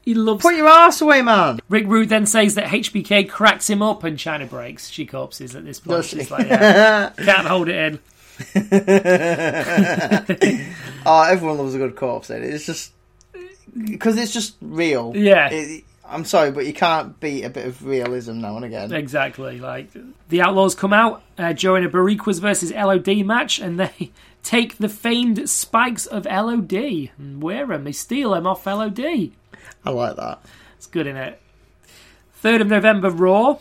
He 0.04 0.14
loves 0.14 0.42
Put 0.42 0.56
your 0.56 0.68
ass 0.68 1.02
away, 1.02 1.22
man. 1.22 1.60
Rick 1.70 1.86
Rude 1.88 2.10
then 2.10 2.26
says 2.26 2.56
that 2.56 2.66
HBK 2.66 3.30
cracks 3.30 3.70
him 3.70 3.82
up 3.82 4.04
and 4.04 4.18
Chyna 4.18 4.50
breaks. 4.50 4.90
She 4.90 5.06
corpses 5.06 5.56
at 5.56 5.66
this 5.66 5.80
point. 5.80 6.04
She? 6.06 6.18
She's 6.18 6.32
like, 6.32 6.48
yeah, 6.48 7.10
can't 7.18 7.48
hold 7.48 7.70
it 7.70 7.76
in. 7.76 8.00
Oh, 11.06 11.22
everyone 11.24 11.58
loves 11.58 11.74
a 11.76 11.78
good 11.78 11.96
corpse. 11.96 12.28
Then 12.28 12.44
it's 12.44 12.66
just 12.66 12.92
because 13.90 14.18
it's 14.18 14.34
just 14.34 14.56
real. 14.62 15.14
Yeah. 15.16 15.50
It- 15.52 15.84
I'm 16.10 16.26
sorry, 16.26 16.52
but 16.52 16.66
you 16.66 16.74
can't 16.74 17.20
beat 17.20 17.44
a 17.44 17.50
bit 17.50 17.66
of 17.66 17.86
realism 17.86 18.40
now 18.40 18.56
and 18.56 18.66
again. 18.66 18.92
Exactly. 18.92 19.60
Like 19.60 19.90
the 20.30 20.42
Outlaws 20.42 20.76
come 20.76 20.94
out 20.94 21.24
uh, 21.38 21.54
during 21.54 21.86
a 21.86 21.90
Boricuas 21.90 22.40
versus 22.42 22.72
LOD 22.72 23.26
match, 23.26 23.60
and 23.60 23.80
they 23.80 24.12
take 24.44 24.78
the 24.78 24.90
famed 24.90 25.50
spikes 25.50 26.06
of 26.06 26.26
LOD 26.26 26.74
and 27.18 27.42
wear 27.42 27.68
them. 27.68 27.84
They 27.84 27.92
steal 27.92 28.32
them 28.32 28.48
off 28.48 28.66
LOD. 28.66 29.00
I 29.86 29.90
like 29.92 30.16
that. 30.16 30.42
It's 30.78 30.88
good 30.88 31.08
in 31.08 31.16
it. 31.16 31.40
Third 32.34 32.62
of 32.62 32.68
November, 32.68 33.10
Raw. 33.10 33.60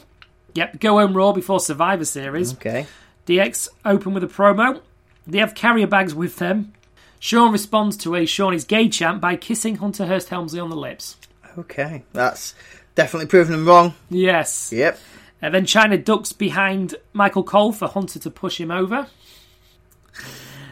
Yep, 0.55 0.81
go 0.81 0.99
home 0.99 1.17
Raw 1.17 1.33
before 1.33 1.61
Survivor 1.61 2.05
Series. 2.05 2.55
Okay. 2.55 2.87
DX 3.27 3.69
open 3.85 4.15
with 4.15 4.25
a 4.25 4.29
promo. 4.29 4.81
They 5.27 5.39
have 5.39 5.55
carrier 5.55 5.87
bags 5.87 6.15
with 6.15 6.37
them. 6.37 6.73
Shawn 7.21 7.53
responds 7.53 7.97
to 7.99 8.15
a 8.15 8.25
Shawn 8.25 8.55
is 8.55 8.65
gay 8.65 8.89
chant 8.89 9.21
by 9.21 9.37
kissing 9.37 9.77
Hunter 9.77 10.07
Hearst 10.07 10.29
Helmsley 10.31 10.61
on 10.61 10.71
the 10.71 10.77
lips. 10.77 11.17
Okay. 11.59 12.05
That's 12.13 12.55
definitely 12.95 13.27
proven 13.27 13.53
them 13.53 13.67
wrong. 13.67 13.95
Yes. 14.11 14.73
Yep. 14.73 14.99
And 15.41 15.55
then 15.55 15.67
Chyna 15.67 16.03
ducks 16.05 16.33
behind 16.33 16.95
Michael 17.13 17.45
Cole 17.45 17.73
for 17.73 17.89
Hunter 17.89 18.19
to 18.21 18.31
push 18.31 18.61
him 18.61 18.71
over. 18.71 19.07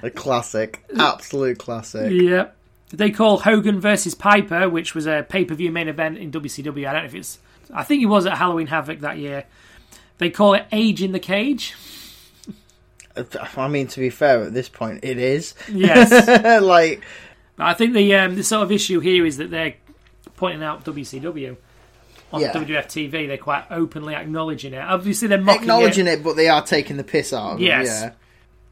A 0.03 0.11
classic. 0.11 0.85
Absolute 0.99 1.59
classic. 1.59 2.13
Yep. 2.13 2.57
They 2.91 3.11
call 3.11 3.39
Hogan 3.39 3.81
versus 3.81 4.15
Piper, 4.15 4.69
which 4.69 4.95
was 4.95 5.07
a 5.07 5.27
pay 5.29 5.45
per 5.45 5.55
view 5.55 5.73
main 5.73 5.89
event 5.89 6.19
in 6.19 6.31
WCW. 6.31 6.87
I 6.89 6.93
don't 6.93 7.03
know 7.03 7.07
if 7.07 7.15
it's. 7.15 7.39
I 7.73 7.83
think 7.83 8.03
it 8.03 8.07
was 8.07 8.27
at 8.27 8.39
Halloween 8.39 8.69
Havoc 8.69 9.01
that 9.01 9.19
year. 9.19 9.45
They 10.19 10.31
call 10.31 10.55
it 10.55 10.67
Age 10.73 11.03
in 11.03 11.13
the 11.13 11.19
Cage. 11.19 11.75
I 13.57 13.69
mean, 13.69 13.87
to 13.89 14.01
be 14.01 14.11
fair, 14.11 14.43
at 14.43 14.55
this 14.55 14.69
point, 14.69 15.01
it 15.03 15.19
is. 15.19 15.55
Yes. 15.73 16.63
like, 16.63 17.03
I 17.59 17.75
think 17.75 17.95
the 17.95 18.15
um, 18.15 18.37
the 18.37 18.45
sort 18.45 18.63
of 18.63 18.71
issue 18.71 19.01
here 19.01 19.25
is 19.25 19.39
that 19.39 19.51
they're 19.51 19.75
pointing 20.37 20.63
out 20.63 20.85
WCW 20.85 21.57
on 22.33 22.41
Yeah. 22.41 22.53
WWF 22.53 22.87
TV. 22.87 23.27
They're 23.27 23.37
quite 23.39 23.65
openly 23.71 24.15
acknowledging 24.15 24.73
it. 24.75 24.81
Obviously, 24.81 25.29
they're 25.29 25.39
mocking 25.41 25.63
acknowledging 25.63 26.07
it. 26.07 26.15
it, 26.21 26.25
but 26.25 26.37
they 26.37 26.49
are 26.49 26.63
taking 26.63 26.97
the 26.97 27.05
piss 27.05 27.33
out 27.33 27.55
of 27.55 27.61
Yes. 27.61 27.87
it. 27.87 27.91
Yeah. 28.07 28.11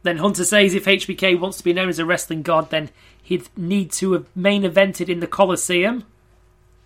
Then 0.02 0.18
Hunter 0.18 0.44
says 0.44 0.75
if 0.75 0.85
HBK 0.87 1.35
wants 1.38 1.56
to 1.59 1.64
be 1.64 1.73
known 1.73 1.88
as 1.88 1.99
a 1.99 2.04
wrestling 2.04 2.42
god, 2.42 2.71
then 2.71 2.90
he'd 3.23 3.49
need 3.56 3.90
to 3.92 4.12
have 4.12 4.26
main 4.37 4.62
evented 4.64 5.09
in 5.09 5.21
the 5.21 5.26
Coliseum, 5.26 6.04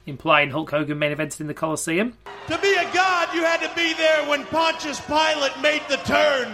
implying 0.07 0.51
Hulk 0.51 0.71
Hogan 0.71 0.99
main 0.99 1.15
evented 1.17 1.41
in 1.41 1.49
the 1.49 1.55
Coliseum. 1.55 2.15
To 2.47 2.59
be 2.59 2.73
a 2.75 2.85
god, 2.95 3.29
you 3.35 3.43
had 3.43 3.61
to 3.61 3.71
be 3.75 3.93
there 3.95 4.25
when 4.29 4.45
Pontius 4.47 5.01
Pilate 5.01 5.59
made 5.61 5.83
the 5.89 5.97
turn. 5.99 6.49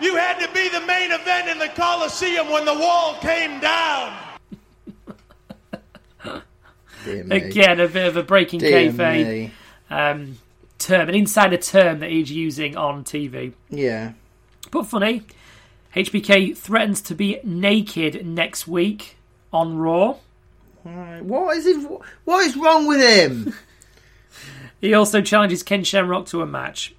You 0.00 0.16
had 0.16 0.40
to 0.40 0.52
be 0.52 0.68
the 0.70 0.80
main 0.86 1.12
event 1.12 1.48
in 1.48 1.58
the 1.58 1.68
Colosseum 1.68 2.50
when 2.50 2.64
the 2.64 2.74
wall 2.74 3.14
came 3.20 3.60
down. 3.60 4.16
Again, 7.06 7.80
a 7.80 7.88
bit 7.88 8.06
of 8.06 8.16
a 8.16 8.22
breaking 8.22 8.60
Dear 8.60 8.90
kayfabe 8.92 9.50
um, 9.90 10.38
term, 10.78 11.08
an 11.08 11.14
insider 11.14 11.56
term 11.56 12.00
that 12.00 12.10
he's 12.10 12.30
using 12.30 12.76
on 12.76 13.04
TV. 13.04 13.52
Yeah. 13.68 14.12
But 14.70 14.84
funny, 14.86 15.22
HBK 15.94 16.56
threatens 16.56 17.00
to 17.02 17.14
be 17.14 17.40
naked 17.42 18.24
next 18.26 18.68
week 18.68 19.16
on 19.52 19.76
Raw. 19.78 20.16
What 20.82 21.56
is 21.56 21.66
it? 21.66 21.90
What 22.24 22.46
is 22.46 22.56
wrong 22.56 22.86
with 22.86 23.00
him? 23.00 23.54
He 24.80 24.94
also 24.94 25.20
challenges 25.20 25.62
Ken 25.62 25.84
Shamrock 25.84 26.24
to 26.28 26.40
a 26.40 26.46
match. 26.46 26.94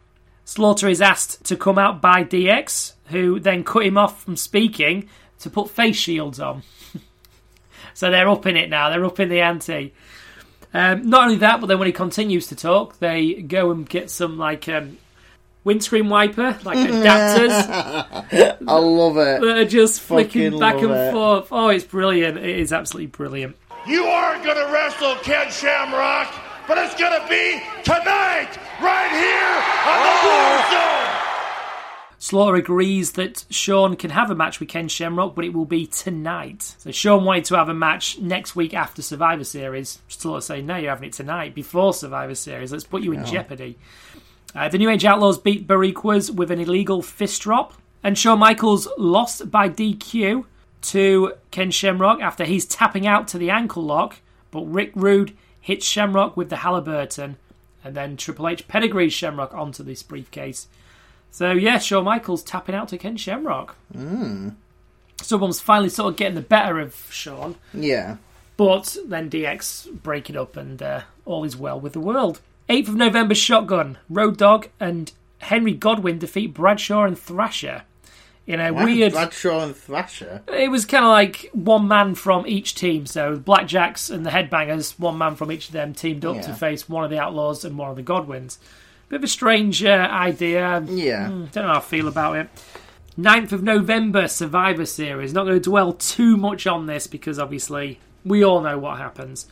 Slaughter 0.45 0.87
is 0.87 1.01
asked 1.01 1.43
to 1.45 1.55
come 1.55 1.79
out 1.79 1.99
by 2.01 2.23
DX, 2.23 2.93
who 3.07 3.39
then 3.39 3.63
cut 3.63 3.85
him 3.85 3.97
off 3.97 4.23
from 4.23 4.35
speaking 4.35 5.09
to 5.39 5.49
put 5.49 5.71
face 5.71 5.95
shields 5.95 6.39
on. 6.39 6.61
So 7.93 8.09
they're 8.11 8.29
up 8.29 8.45
in 8.45 8.57
it 8.57 8.69
now. 8.69 8.89
They're 8.89 9.05
up 9.05 9.19
in 9.19 9.29
the 9.29 9.41
ante. 9.41 9.93
Um, 10.73 11.09
not 11.09 11.23
only 11.25 11.37
that, 11.37 11.59
but 11.59 11.67
then 11.67 11.79
when 11.79 11.87
he 11.87 11.91
continues 11.91 12.47
to 12.47 12.55
talk, 12.55 12.97
they 12.99 13.33
go 13.41 13.71
and 13.71 13.87
get 13.87 14.09
some 14.09 14.37
like 14.37 14.69
um, 14.69 14.97
windscreen 15.63 16.07
wiper, 16.09 16.57
like 16.63 16.77
adapters 16.89 17.51
I 18.67 18.77
love 18.77 19.17
it. 19.17 19.41
that 19.41 19.57
are 19.57 19.65
just 19.65 20.01
flicking 20.01 20.51
Fucking 20.51 20.59
back 20.59 20.75
and 20.81 20.91
it. 20.91 21.11
forth. 21.11 21.49
Oh, 21.51 21.67
it's 21.69 21.83
brilliant! 21.83 22.37
It 22.37 22.57
is 22.59 22.71
absolutely 22.71 23.07
brilliant. 23.07 23.55
You 23.87 24.05
aren't 24.05 24.43
going 24.43 24.57
to 24.57 24.71
wrestle 24.71 25.15
Ken 25.23 25.51
Shamrock, 25.51 26.33
but 26.67 26.77
it's 26.77 26.95
going 26.95 27.19
to 27.19 27.27
be 27.27 27.59
tonight, 27.83 28.49
right 28.79 29.11
here 29.11 29.57
on 29.91 29.99
the 30.05 30.15
War 30.23 30.55
Zone. 30.71 31.00
Slaughter 32.21 32.55
agrees 32.55 33.13
that 33.13 33.45
Shawn 33.49 33.95
can 33.95 34.11
have 34.11 34.29
a 34.29 34.35
match 34.35 34.59
with 34.59 34.69
Ken 34.69 34.87
Shamrock, 34.87 35.33
but 35.33 35.43
it 35.43 35.55
will 35.55 35.65
be 35.65 35.87
tonight. 35.87 36.75
So 36.77 36.91
Shawn 36.91 37.25
wanted 37.25 37.45
to 37.45 37.55
have 37.55 37.67
a 37.67 37.73
match 37.73 38.19
next 38.19 38.55
week 38.55 38.75
after 38.75 39.01
Survivor 39.01 39.43
Series. 39.43 39.97
Slaughter 40.07 40.41
saying, 40.41 40.67
no, 40.67 40.75
you're 40.75 40.91
having 40.91 41.09
it 41.09 41.13
tonight, 41.13 41.55
before 41.55 41.95
Survivor 41.95 42.35
Series. 42.35 42.71
Let's 42.71 42.83
put 42.83 43.01
you 43.01 43.11
in 43.11 43.25
jeopardy. 43.25 43.79
Uh, 44.53 44.69
the 44.69 44.77
New 44.77 44.91
Age 44.91 45.03
Outlaws 45.03 45.39
beat 45.39 45.65
Boricuas 45.65 46.29
with 46.29 46.51
an 46.51 46.59
illegal 46.59 47.01
fist 47.01 47.41
drop. 47.41 47.73
And 48.03 48.15
Shawn 48.15 48.37
Michaels 48.37 48.87
lost 48.99 49.49
by 49.49 49.67
DQ 49.67 50.45
to 50.83 51.33
Ken 51.49 51.71
Shamrock 51.71 52.21
after 52.21 52.45
he's 52.45 52.67
tapping 52.67 53.07
out 53.07 53.27
to 53.29 53.39
the 53.39 53.49
ankle 53.49 53.81
lock. 53.81 54.17
But 54.51 54.65
Rick 54.65 54.91
Rude 54.93 55.35
hits 55.59 55.87
Shamrock 55.87 56.37
with 56.37 56.51
the 56.51 56.57
Halliburton. 56.57 57.37
And 57.83 57.95
then 57.95 58.15
Triple 58.15 58.47
H 58.47 58.67
pedigrees 58.67 59.11
Shamrock 59.11 59.55
onto 59.55 59.81
this 59.81 60.03
briefcase. 60.03 60.67
So 61.31 61.51
yeah, 61.51 61.77
Shawn 61.79 62.03
Michaels 62.03 62.43
tapping 62.43 62.75
out 62.75 62.89
to 62.89 62.97
Ken 62.97 63.17
Shamrock. 63.17 63.75
Mm. 63.95 64.55
Someone's 65.21 65.59
finally 65.59 65.89
sort 65.89 66.11
of 66.13 66.17
getting 66.17 66.35
the 66.35 66.41
better 66.41 66.79
of 66.79 66.95
Shawn, 67.11 67.55
Yeah. 67.73 68.17
but 68.57 68.97
then 69.05 69.29
DX 69.29 70.01
breaking 70.03 70.35
up 70.35 70.57
and 70.57 70.81
uh, 70.81 71.01
all 71.25 71.43
is 71.43 71.55
well 71.55 71.79
with 71.79 71.93
the 71.93 71.99
world. 71.99 72.41
8th 72.69 72.89
of 72.89 72.95
November 72.95 73.35
Shotgun, 73.35 73.97
Road 74.09 74.37
Dogg 74.37 74.67
and 74.79 75.11
Henry 75.39 75.73
Godwinn 75.73 76.19
defeat 76.19 76.53
Bradshaw 76.53 77.03
and 77.05 77.17
Thrasher 77.17 77.83
in 78.47 78.59
a 78.59 78.71
weird. 78.73 79.13
Bradshaw 79.13 79.63
and 79.63 79.75
Thrasher. 79.75 80.41
It 80.47 80.71
was 80.71 80.85
kind 80.85 81.05
of 81.05 81.09
like 81.11 81.49
one 81.53 81.87
man 81.87 82.15
from 82.15 82.47
each 82.47 82.73
team. 82.75 83.05
So 83.05 83.35
the 83.35 83.41
Blackjacks 83.41 84.09
and 84.13 84.25
the 84.25 84.31
Headbangers, 84.31 84.97
one 84.99 85.17
man 85.17 85.35
from 85.35 85.51
each 85.51 85.67
of 85.67 85.73
them 85.73 85.93
teamed 85.93 86.25
up 86.25 86.41
to 86.41 86.53
face 86.53 86.89
one 86.89 87.03
of 87.03 87.09
the 87.11 87.19
Outlaws 87.19 87.63
and 87.63 87.77
one 87.77 87.89
of 87.89 87.95
the 87.95 88.03
Godwinns. 88.03 88.57
Bit 89.11 89.17
of 89.17 89.23
a 89.25 89.27
strange 89.27 89.83
uh, 89.83 89.89
idea. 90.09 90.81
Yeah. 90.87 91.27
Mm, 91.27 91.51
don't 91.51 91.65
know 91.65 91.73
how 91.73 91.79
I 91.79 91.81
feel 91.81 92.07
about 92.07 92.37
it. 92.37 92.49
9th 93.19 93.51
of 93.51 93.61
November, 93.61 94.29
Survivor 94.29 94.85
Series. 94.85 95.33
Not 95.33 95.43
going 95.43 95.61
to 95.61 95.69
dwell 95.69 95.91
too 95.91 96.37
much 96.37 96.65
on 96.65 96.85
this 96.85 97.07
because 97.07 97.37
obviously 97.37 97.99
we 98.23 98.41
all 98.41 98.61
know 98.61 98.77
what 98.79 98.99
happens. 98.99 99.47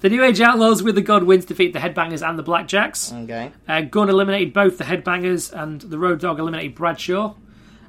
The 0.00 0.08
New 0.08 0.24
Age 0.24 0.40
Outlaws 0.40 0.82
with 0.82 0.94
the 0.94 1.02
Godwinns 1.02 1.44
defeat 1.46 1.74
the 1.74 1.80
Headbangers 1.80 2.26
and 2.26 2.38
the 2.38 2.42
Blackjacks. 2.42 3.12
Okay. 3.24 3.52
Uh, 3.68 3.82
Gunn 3.82 4.08
eliminated 4.08 4.54
both 4.54 4.78
the 4.78 4.84
Headbangers 4.84 5.52
and 5.52 5.82
the 5.82 5.98
Road 5.98 6.20
Dogg 6.20 6.38
eliminated 6.38 6.74
Bradshaw. 6.74 7.34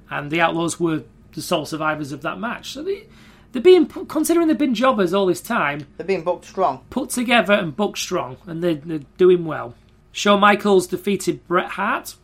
And 0.09 0.29
the 0.31 0.41
Outlaws 0.41 0.81
were 0.81 1.03
the 1.31 1.41
sole 1.41 1.65
survivors 1.65 2.11
of 2.11 2.23
that 2.23 2.39
match. 2.41 2.71
So 2.73 2.83
they, 2.83 3.07
they're 3.53 3.61
being, 3.61 3.85
considering 3.85 4.49
they've 4.49 4.57
been 4.57 4.75
jobbers 4.75 5.13
all 5.13 5.27
this 5.27 5.39
time, 5.39 5.87
They're 5.95 6.05
being 6.05 6.23
booked 6.25 6.43
strong. 6.43 6.83
put 6.89 7.09
together 7.09 7.53
and 7.53 7.73
booked 7.73 7.99
strong, 7.99 8.35
and 8.45 8.61
they're, 8.61 8.75
they're 8.75 8.99
doing 9.17 9.45
well. 9.45 9.75
Shawn 10.13 10.39
Michaels 10.39 10.85
defeated 10.87 11.45
Bret 11.47 11.69
Hart 11.71 12.15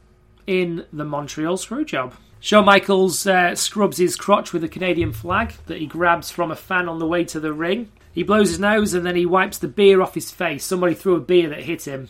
in 0.46 0.86
the 0.94 1.04
Montreal 1.04 1.58
Screwjob. 1.58 2.14
Shawn 2.40 2.64
Michaels 2.64 3.26
uh, 3.28 3.56
scrubs 3.56 3.98
his 3.98 4.16
crotch 4.16 4.54
with 4.54 4.64
a 4.64 4.70
Canadian 4.70 5.12
flag 5.12 5.56
that 5.66 5.80
he 5.80 5.88
grabs 5.88 6.30
from 6.32 6.52
a 6.52 6.56
fan 6.56 6.88
on 6.88 7.00
the 7.00 7.08
way 7.08 7.26
to 7.26 7.40
the 7.40 7.52
ring. 7.52 7.92
He 8.14 8.22
blows 8.24 8.50
his 8.50 8.60
nose 8.60 8.94
and 8.94 9.06
then 9.06 9.16
he 9.16 9.26
wipes 9.26 9.58
the 9.58 9.68
beer 9.68 10.02
off 10.02 10.14
his 10.14 10.30
face. 10.32 10.64
Somebody 10.64 10.94
threw 10.94 11.16
a 11.16 11.20
beer 11.20 11.50
that 11.50 11.64
hit 11.64 11.86
him, 11.88 12.10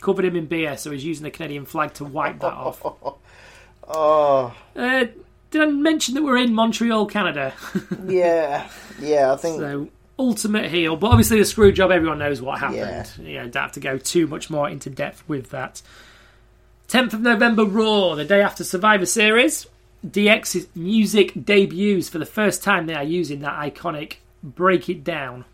covered 0.00 0.24
him 0.24 0.34
in 0.34 0.46
beer, 0.46 0.76
so 0.78 0.90
he's 0.90 1.04
using 1.04 1.24
the 1.24 1.30
Canadian 1.30 1.66
flag 1.66 1.92
to 1.94 2.04
wipe 2.04 2.40
that 2.40 2.54
off. 2.54 2.82
Oh, 2.84 3.18
Uh, 4.76 5.06
did 5.50 5.62
I 5.62 5.66
mention 5.66 6.14
that 6.14 6.22
we're 6.22 6.36
in 6.36 6.54
Montreal, 6.54 7.06
Canada? 7.06 7.54
yeah. 8.06 8.68
Yeah, 9.00 9.32
I 9.32 9.36
think. 9.36 9.60
So 9.60 9.88
ultimate 10.18 10.70
heel, 10.70 10.96
but 10.96 11.08
obviously 11.08 11.38
the 11.38 11.44
screw 11.44 11.72
job. 11.72 11.90
Everyone 11.90 12.18
knows 12.18 12.42
what 12.42 12.58
happened. 12.60 12.78
Yeah. 12.78 13.06
You 13.18 13.34
know, 13.38 13.48
don't 13.48 13.62
have 13.62 13.72
to 13.72 13.80
go 13.80 13.98
too 13.98 14.26
much 14.26 14.50
more 14.50 14.68
into 14.68 14.90
depth 14.90 15.22
with 15.28 15.50
that. 15.50 15.82
10th 16.88 17.12
of 17.12 17.20
November, 17.20 17.64
Raw, 17.64 18.14
the 18.14 18.24
day 18.24 18.40
after 18.40 18.64
Survivor 18.64 19.06
Series. 19.06 19.66
DX's 20.06 20.68
music 20.76 21.32
debuts 21.44 22.08
for 22.08 22.18
the 22.18 22.26
first 22.26 22.62
time. 22.62 22.86
They 22.86 22.94
are 22.94 23.02
using 23.02 23.40
that 23.40 23.58
iconic 23.58 24.18
"Break 24.42 24.88
It 24.88 25.02
Down." 25.02 25.44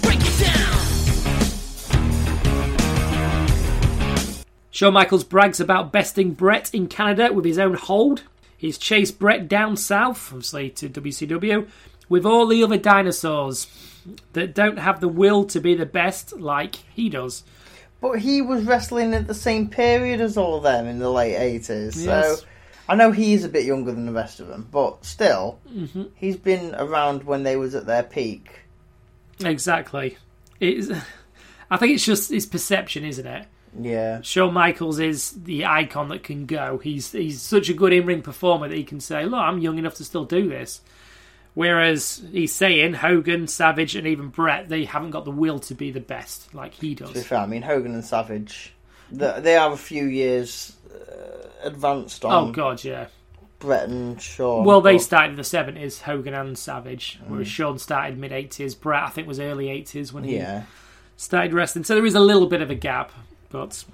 Break 0.00 0.18
it 0.20 0.44
down. 0.44 0.74
Shawn 4.70 4.94
Michaels 4.94 5.24
brags 5.24 5.60
about 5.60 5.92
besting 5.92 6.32
Bret 6.32 6.74
in 6.74 6.88
Canada 6.88 7.32
with 7.32 7.44
his 7.44 7.58
own 7.58 7.74
hold. 7.74 8.22
He's 8.56 8.78
chased 8.78 9.18
Bret 9.18 9.46
down 9.46 9.76
south, 9.76 10.32
obviously 10.32 10.70
to 10.70 10.88
WCW, 10.88 11.68
with 12.08 12.24
all 12.26 12.46
the 12.46 12.62
other 12.62 12.76
dinosaurs 12.78 13.66
that 14.34 14.54
don't 14.54 14.78
have 14.78 15.00
the 15.00 15.08
will 15.08 15.44
to 15.46 15.60
be 15.60 15.74
the 15.74 15.86
best 15.86 16.38
like 16.38 16.76
he 16.94 17.08
does. 17.08 17.42
But 18.00 18.18
he 18.18 18.42
was 18.42 18.64
wrestling 18.64 19.14
at 19.14 19.26
the 19.26 19.34
same 19.34 19.68
period 19.68 20.20
as 20.20 20.36
all 20.36 20.56
of 20.58 20.62
them 20.62 20.86
in 20.86 20.98
the 20.98 21.10
late 21.10 21.34
80s. 21.36 22.04
Yes. 22.04 22.40
So 22.40 22.46
I 22.86 22.96
know 22.96 23.12
he's 23.12 23.44
a 23.44 23.48
bit 23.48 23.64
younger 23.64 23.92
than 23.92 24.04
the 24.04 24.12
rest 24.12 24.40
of 24.40 24.48
them, 24.48 24.68
but 24.70 25.04
still, 25.06 25.58
Mm-hmm. 25.72 26.04
he's 26.14 26.36
been 26.36 26.74
around 26.74 27.24
when 27.24 27.44
they 27.44 27.56
was 27.56 27.74
at 27.74 27.86
their 27.86 28.02
peak. 28.02 28.60
Exactly. 29.42 30.18
It's, 30.60 30.90
I 31.70 31.76
think 31.76 31.94
it's 31.94 32.04
just 32.04 32.30
his 32.30 32.46
perception, 32.46 33.04
isn't 33.04 33.26
it? 33.26 33.46
Yeah. 33.80 34.20
Shawn 34.20 34.52
Michaels 34.54 34.98
is 35.00 35.32
the 35.32 35.64
icon 35.64 36.08
that 36.10 36.22
can 36.22 36.46
go. 36.46 36.78
He's 36.78 37.10
he's 37.10 37.42
such 37.42 37.68
a 37.68 37.74
good 37.74 37.92
in 37.92 38.06
ring 38.06 38.22
performer 38.22 38.68
that 38.68 38.76
he 38.76 38.84
can 38.84 39.00
say, 39.00 39.24
"Look, 39.24 39.40
I'm 39.40 39.58
young 39.58 39.78
enough 39.78 39.94
to 39.96 40.04
still 40.04 40.24
do 40.24 40.48
this." 40.48 40.80
Whereas 41.54 42.20
he's 42.32 42.52
saying 42.52 42.94
Hogan, 42.94 43.46
Savage, 43.46 43.94
and 43.94 44.06
even 44.08 44.28
Bret, 44.28 44.68
they 44.68 44.84
haven't 44.84 45.12
got 45.12 45.24
the 45.24 45.30
will 45.30 45.60
to 45.60 45.74
be 45.74 45.90
the 45.92 46.00
best 46.00 46.52
like 46.52 46.74
he 46.74 46.94
does. 46.96 47.08
To 47.10 47.14
be 47.14 47.20
fair, 47.20 47.38
I 47.38 47.46
mean 47.46 47.62
Hogan 47.62 47.94
and 47.94 48.04
Savage, 48.04 48.72
they 49.10 49.56
are 49.56 49.72
a 49.72 49.76
few 49.76 50.04
years 50.06 50.74
uh, 50.92 51.46
advanced 51.62 52.24
on. 52.24 52.48
Oh 52.48 52.52
God, 52.52 52.82
yeah. 52.82 53.06
Bret 53.60 53.88
and 53.88 54.20
Shawn. 54.20 54.64
Well, 54.64 54.80
they 54.80 54.94
but- 54.96 55.02
started 55.02 55.30
in 55.30 55.36
the 55.36 55.44
seventies, 55.44 56.00
Hogan 56.02 56.34
and 56.34 56.58
Savage, 56.58 57.20
Mm. 57.22 57.28
whereas 57.30 57.48
Shawn 57.48 57.78
started 57.78 58.18
mid 58.18 58.32
eighties. 58.32 58.74
Bret, 58.74 59.04
I 59.04 59.08
think, 59.10 59.28
was 59.28 59.38
early 59.38 59.70
eighties 59.70 60.12
when 60.12 60.24
he 60.24 60.36
Yeah, 60.36 60.64
started 61.16 61.54
wrestling. 61.54 61.84
So 61.84 61.94
there 61.94 62.04
is 62.04 62.16
a 62.16 62.20
little 62.20 62.48
bit 62.48 62.62
of 62.62 62.70
a 62.70 62.74
gap, 62.74 63.12
but 63.50 63.84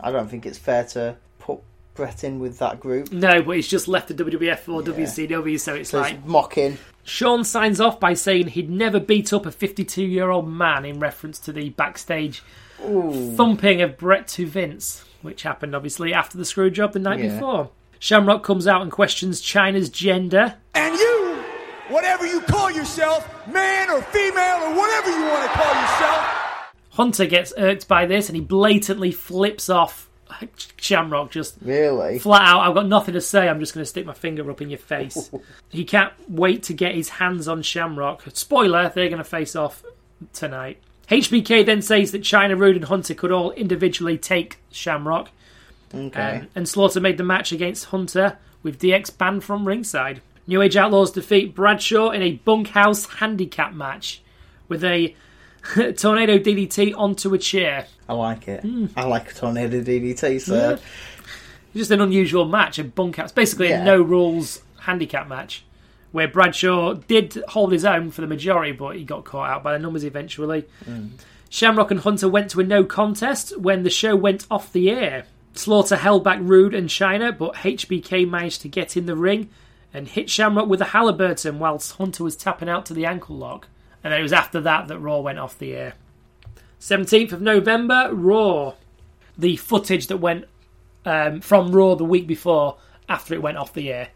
I 0.00 0.10
don't 0.10 0.28
think 0.30 0.46
it's 0.46 0.58
fair 0.58 0.84
to 0.84 1.16
put 1.38 1.60
Bret 1.94 2.24
in 2.24 2.38
with 2.40 2.58
that 2.60 2.80
group. 2.80 3.12
no. 3.12 3.42
But 3.42 3.56
he's 3.56 3.68
just 3.68 3.86
left 3.86 4.08
the 4.08 4.14
WWF 4.14 4.66
or 4.68 4.80
Yeah. 4.80 4.88
WCW, 5.04 5.60
so 5.60 5.74
it's 5.74 5.90
So 5.90 6.00
like 6.00 6.14
it's 6.14 6.26
mocking. 6.26 6.78
Shawn 7.04 7.44
signs 7.44 7.80
off 7.80 7.98
by 7.98 8.14
saying 8.14 8.48
he'd 8.48 8.70
never 8.70 9.00
beat 9.00 9.32
up 9.32 9.44
a 9.46 9.50
52 9.50 10.02
year 10.04 10.30
old 10.30 10.48
man 10.48 10.84
in 10.84 10.98
reference 11.00 11.38
to 11.40 11.52
the 11.52 11.70
backstage 11.70 12.42
thumping 12.78 13.80
of 13.82 13.96
Bret 13.96 14.26
to 14.28 14.46
Vince, 14.46 15.04
which 15.22 15.42
happened 15.42 15.74
obviously 15.74 16.12
after 16.12 16.36
the 16.38 16.44
screw 16.44 16.70
job 16.70 16.92
the 16.92 16.98
night 16.98 17.20
Yeah. 17.20 17.34
before. 17.34 17.70
Shamrock 17.98 18.42
comes 18.42 18.66
out 18.66 18.82
and 18.82 18.90
questions 18.90 19.40
Chyna's 19.40 19.88
gender. 19.88 20.54
And 20.74 20.96
you, 20.96 21.36
whatever 21.88 22.26
you 22.26 22.40
call 22.40 22.70
yourself, 22.70 23.28
man 23.46 23.88
or 23.90 24.02
female 24.02 24.64
or 24.64 24.74
whatever 24.76 25.10
you 25.10 25.24
want 25.24 25.42
to 25.44 25.58
call 25.58 25.74
yourself, 25.80 26.38
Hunter 26.90 27.26
gets 27.26 27.52
irked 27.56 27.86
by 27.88 28.06
this 28.06 28.28
and 28.28 28.36
he 28.36 28.42
blatantly 28.42 29.12
flips 29.12 29.68
off 29.70 30.08
Shamrock 30.76 31.30
just 31.30 31.56
Really? 31.62 32.18
flat 32.18 32.42
out. 32.42 32.60
I've 32.60 32.74
got 32.74 32.86
nothing 32.86 33.14
to 33.14 33.20
say. 33.20 33.48
I'm 33.48 33.60
just 33.60 33.74
going 33.74 33.82
to 33.82 33.88
stick 33.88 34.06
my 34.06 34.12
finger 34.14 34.50
up 34.50 34.60
in 34.62 34.70
your 34.70 34.78
face. 34.78 35.30
he 35.70 35.84
can't 35.84 36.12
wait 36.28 36.62
to 36.64 36.72
get 36.74 36.94
his 36.94 37.08
hands 37.08 37.48
on 37.48 37.62
Shamrock. 37.62 38.22
Spoiler: 38.34 38.90
they're 38.94 39.08
going 39.08 39.18
to 39.18 39.24
face 39.24 39.54
off 39.56 39.82
tonight. 40.32 40.78
HBK 41.08 41.66
then 41.66 41.82
says 41.82 42.12
that 42.12 42.22
Chyna, 42.22 42.58
Rude, 42.58 42.76
and 42.76 42.84
Hunter 42.86 43.14
could 43.14 43.32
all 43.32 43.50
individually 43.52 44.16
take 44.16 44.58
Shamrock, 44.70 45.30
Okay. 45.94 46.38
um, 46.40 46.48
and 46.54 46.68
Slaughter 46.68 47.00
made 47.00 47.18
the 47.18 47.24
match 47.24 47.52
against 47.52 47.86
Hunter 47.86 48.38
with 48.62 48.80
DX 48.80 49.16
banned 49.18 49.44
from 49.44 49.66
ringside. 49.66 50.22
New 50.46 50.62
Age 50.62 50.76
Outlaws 50.76 51.10
defeat 51.10 51.54
Bradshaw 51.54 52.10
in 52.10 52.22
a 52.22 52.32
bunkhouse 52.32 53.04
handicap 53.06 53.74
match 53.74 54.22
with 54.68 54.82
a 54.84 55.14
tornado 55.96 56.38
DDT 56.38 56.94
onto 56.96 57.32
a 57.34 57.38
chair. 57.38 57.86
I 58.08 58.14
like 58.14 58.48
it. 58.48 58.62
Hmm. 58.62 58.86
I 58.96 59.04
like 59.04 59.30
a 59.30 59.34
tornado 59.34 59.80
DDT, 59.80 60.40
so 60.40 60.78
just 61.74 61.90
an 61.90 62.00
unusual 62.00 62.44
match, 62.46 62.78
a 62.78 62.84
bunk 62.84 63.18
out. 63.18 63.24
It's 63.26 63.32
basically 63.32 63.68
Yeah. 63.70 63.82
a 63.82 63.84
no 63.84 64.02
rules 64.02 64.62
handicap 64.80 65.28
match, 65.28 65.64
where 66.10 66.28
Bradshaw 66.28 66.94
did 66.94 67.42
hold 67.48 67.72
his 67.72 67.84
own 67.84 68.10
for 68.10 68.20
the 68.20 68.26
majority, 68.26 68.72
but 68.72 68.96
he 68.96 69.04
got 69.04 69.24
caught 69.24 69.48
out 69.48 69.62
by 69.62 69.72
the 69.72 69.78
numbers 69.78 70.04
eventually. 70.04 70.64
Shamrock 71.48 71.90
and 71.90 72.00
Hunter 72.00 72.28
went 72.28 72.50
to 72.50 72.60
a 72.60 72.64
no 72.64 72.82
contest 72.84 73.56
when 73.58 73.82
the 73.82 73.90
show 73.90 74.16
went 74.16 74.46
off 74.50 74.72
the 74.72 74.90
air. 74.90 75.24
Slaughter 75.54 75.96
held 75.96 76.24
back 76.24 76.38
Rude 76.40 76.74
and 76.74 76.88
Chyna, 76.88 77.36
but 77.36 77.54
HBK 77.56 78.28
managed 78.28 78.62
to 78.62 78.68
get 78.68 78.96
in 78.96 79.04
the 79.06 79.14
ring 79.16 79.50
and 79.92 80.08
hit 80.08 80.30
Shamrock 80.30 80.66
with 80.66 80.80
a 80.80 80.86
Halliburton 80.86 81.58
whilst 81.58 81.96
Hunter 81.96 82.24
was 82.24 82.36
tapping 82.36 82.70
out 82.70 82.86
to 82.86 82.94
the 82.94 83.04
ankle 83.04 83.36
lock. 83.36 83.68
And 84.04 84.12
then 84.12 84.20
it 84.20 84.22
was 84.22 84.32
after 84.32 84.60
that 84.62 84.88
that 84.88 84.98
Raw 84.98 85.18
went 85.20 85.38
off 85.38 85.58
the 85.58 85.74
air. 85.74 85.94
17th 86.80 87.32
of 87.32 87.40
November, 87.40 88.10
Raw. 88.12 88.74
The 89.38 89.56
footage 89.56 90.08
that 90.08 90.18
went 90.18 90.44
um, 91.04 91.40
from 91.40 91.72
Raw 91.72 91.94
the 91.94 92.04
week 92.04 92.26
before 92.26 92.76
after 93.08 93.34
it 93.34 93.42
went 93.42 93.56
off 93.56 93.72
the 93.72 93.92
air. 93.92 94.08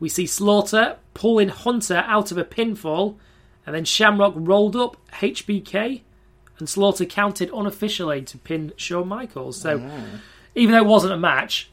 We 0.00 0.08
see 0.08 0.26
Slaughter 0.26 0.96
pulling 1.14 1.48
Hunter 1.48 2.04
out 2.06 2.30
of 2.30 2.38
a 2.38 2.44
pinfall, 2.44 3.16
and 3.66 3.74
then 3.74 3.84
Shamrock 3.84 4.34
rolled 4.36 4.76
up 4.76 4.96
HBK, 5.14 6.02
and 6.58 6.68
Slaughter 6.68 7.04
counted 7.04 7.50
unofficially 7.52 8.22
to 8.22 8.38
pin 8.38 8.72
Shawn 8.76 9.08
Michaels. 9.08 9.60
So, 9.60 9.78
even 10.54 10.72
though 10.72 10.82
it 10.82 10.86
wasn't 10.86 11.12
a 11.14 11.18
match, 11.18 11.70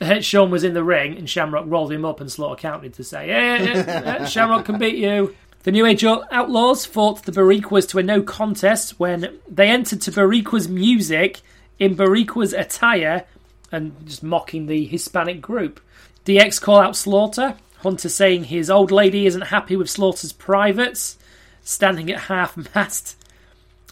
Shawn 0.20 0.50
was 0.50 0.64
in 0.64 0.74
the 0.74 0.84
ring, 0.84 1.16
and 1.16 1.28
Shamrock 1.28 1.64
rolled 1.68 1.92
him 1.92 2.04
up, 2.04 2.20
and 2.20 2.32
Slaughter 2.32 2.60
counted 2.60 2.94
to 2.94 3.04
say, 3.04 3.28
"Eh, 3.30 3.56
eh, 3.58 3.84
eh, 3.86 4.24
Shamrock 4.24 4.64
can 4.64 4.78
beat 4.78 4.96
you." 4.96 5.34
The 5.62 5.72
New 5.72 5.84
Age 5.84 6.04
Outlaws 6.04 6.86
fought 6.86 7.24
the 7.24 7.32
Boricuas 7.32 7.86
to 7.90 7.98
a 7.98 8.02
no 8.02 8.22
contest 8.22 8.98
when 8.98 9.38
they 9.46 9.68
entered 9.68 10.00
to 10.02 10.10
Boricua's 10.10 10.70
music 10.70 11.42
in 11.78 11.94
Boricua's 11.94 12.54
attire 12.54 13.26
and 13.70 13.94
just 14.06 14.22
mocking 14.22 14.66
the 14.66 14.86
Hispanic 14.86 15.42
group. 15.42 15.78
DX 16.24 16.62
call 16.62 16.78
out 16.78 16.96
Slaughter, 16.96 17.56
Hunter 17.80 18.08
saying 18.08 18.44
his 18.44 18.70
old 18.70 18.90
lady 18.90 19.26
isn't 19.26 19.42
happy 19.42 19.76
with 19.76 19.90
Slaughter's 19.90 20.32
privates, 20.32 21.18
standing 21.62 22.10
at 22.10 22.22
half 22.22 22.56
mast. 22.74 23.22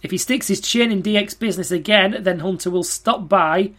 If 0.02 0.10
he 0.10 0.16
sticks 0.16 0.48
his 0.48 0.62
chin 0.62 0.90
in 0.90 1.02
DX 1.02 1.38
business 1.38 1.70
again, 1.70 2.16
then 2.20 2.38
Hunter 2.38 2.70
will 2.70 2.82
stop 2.82 3.28
by 3.28 3.72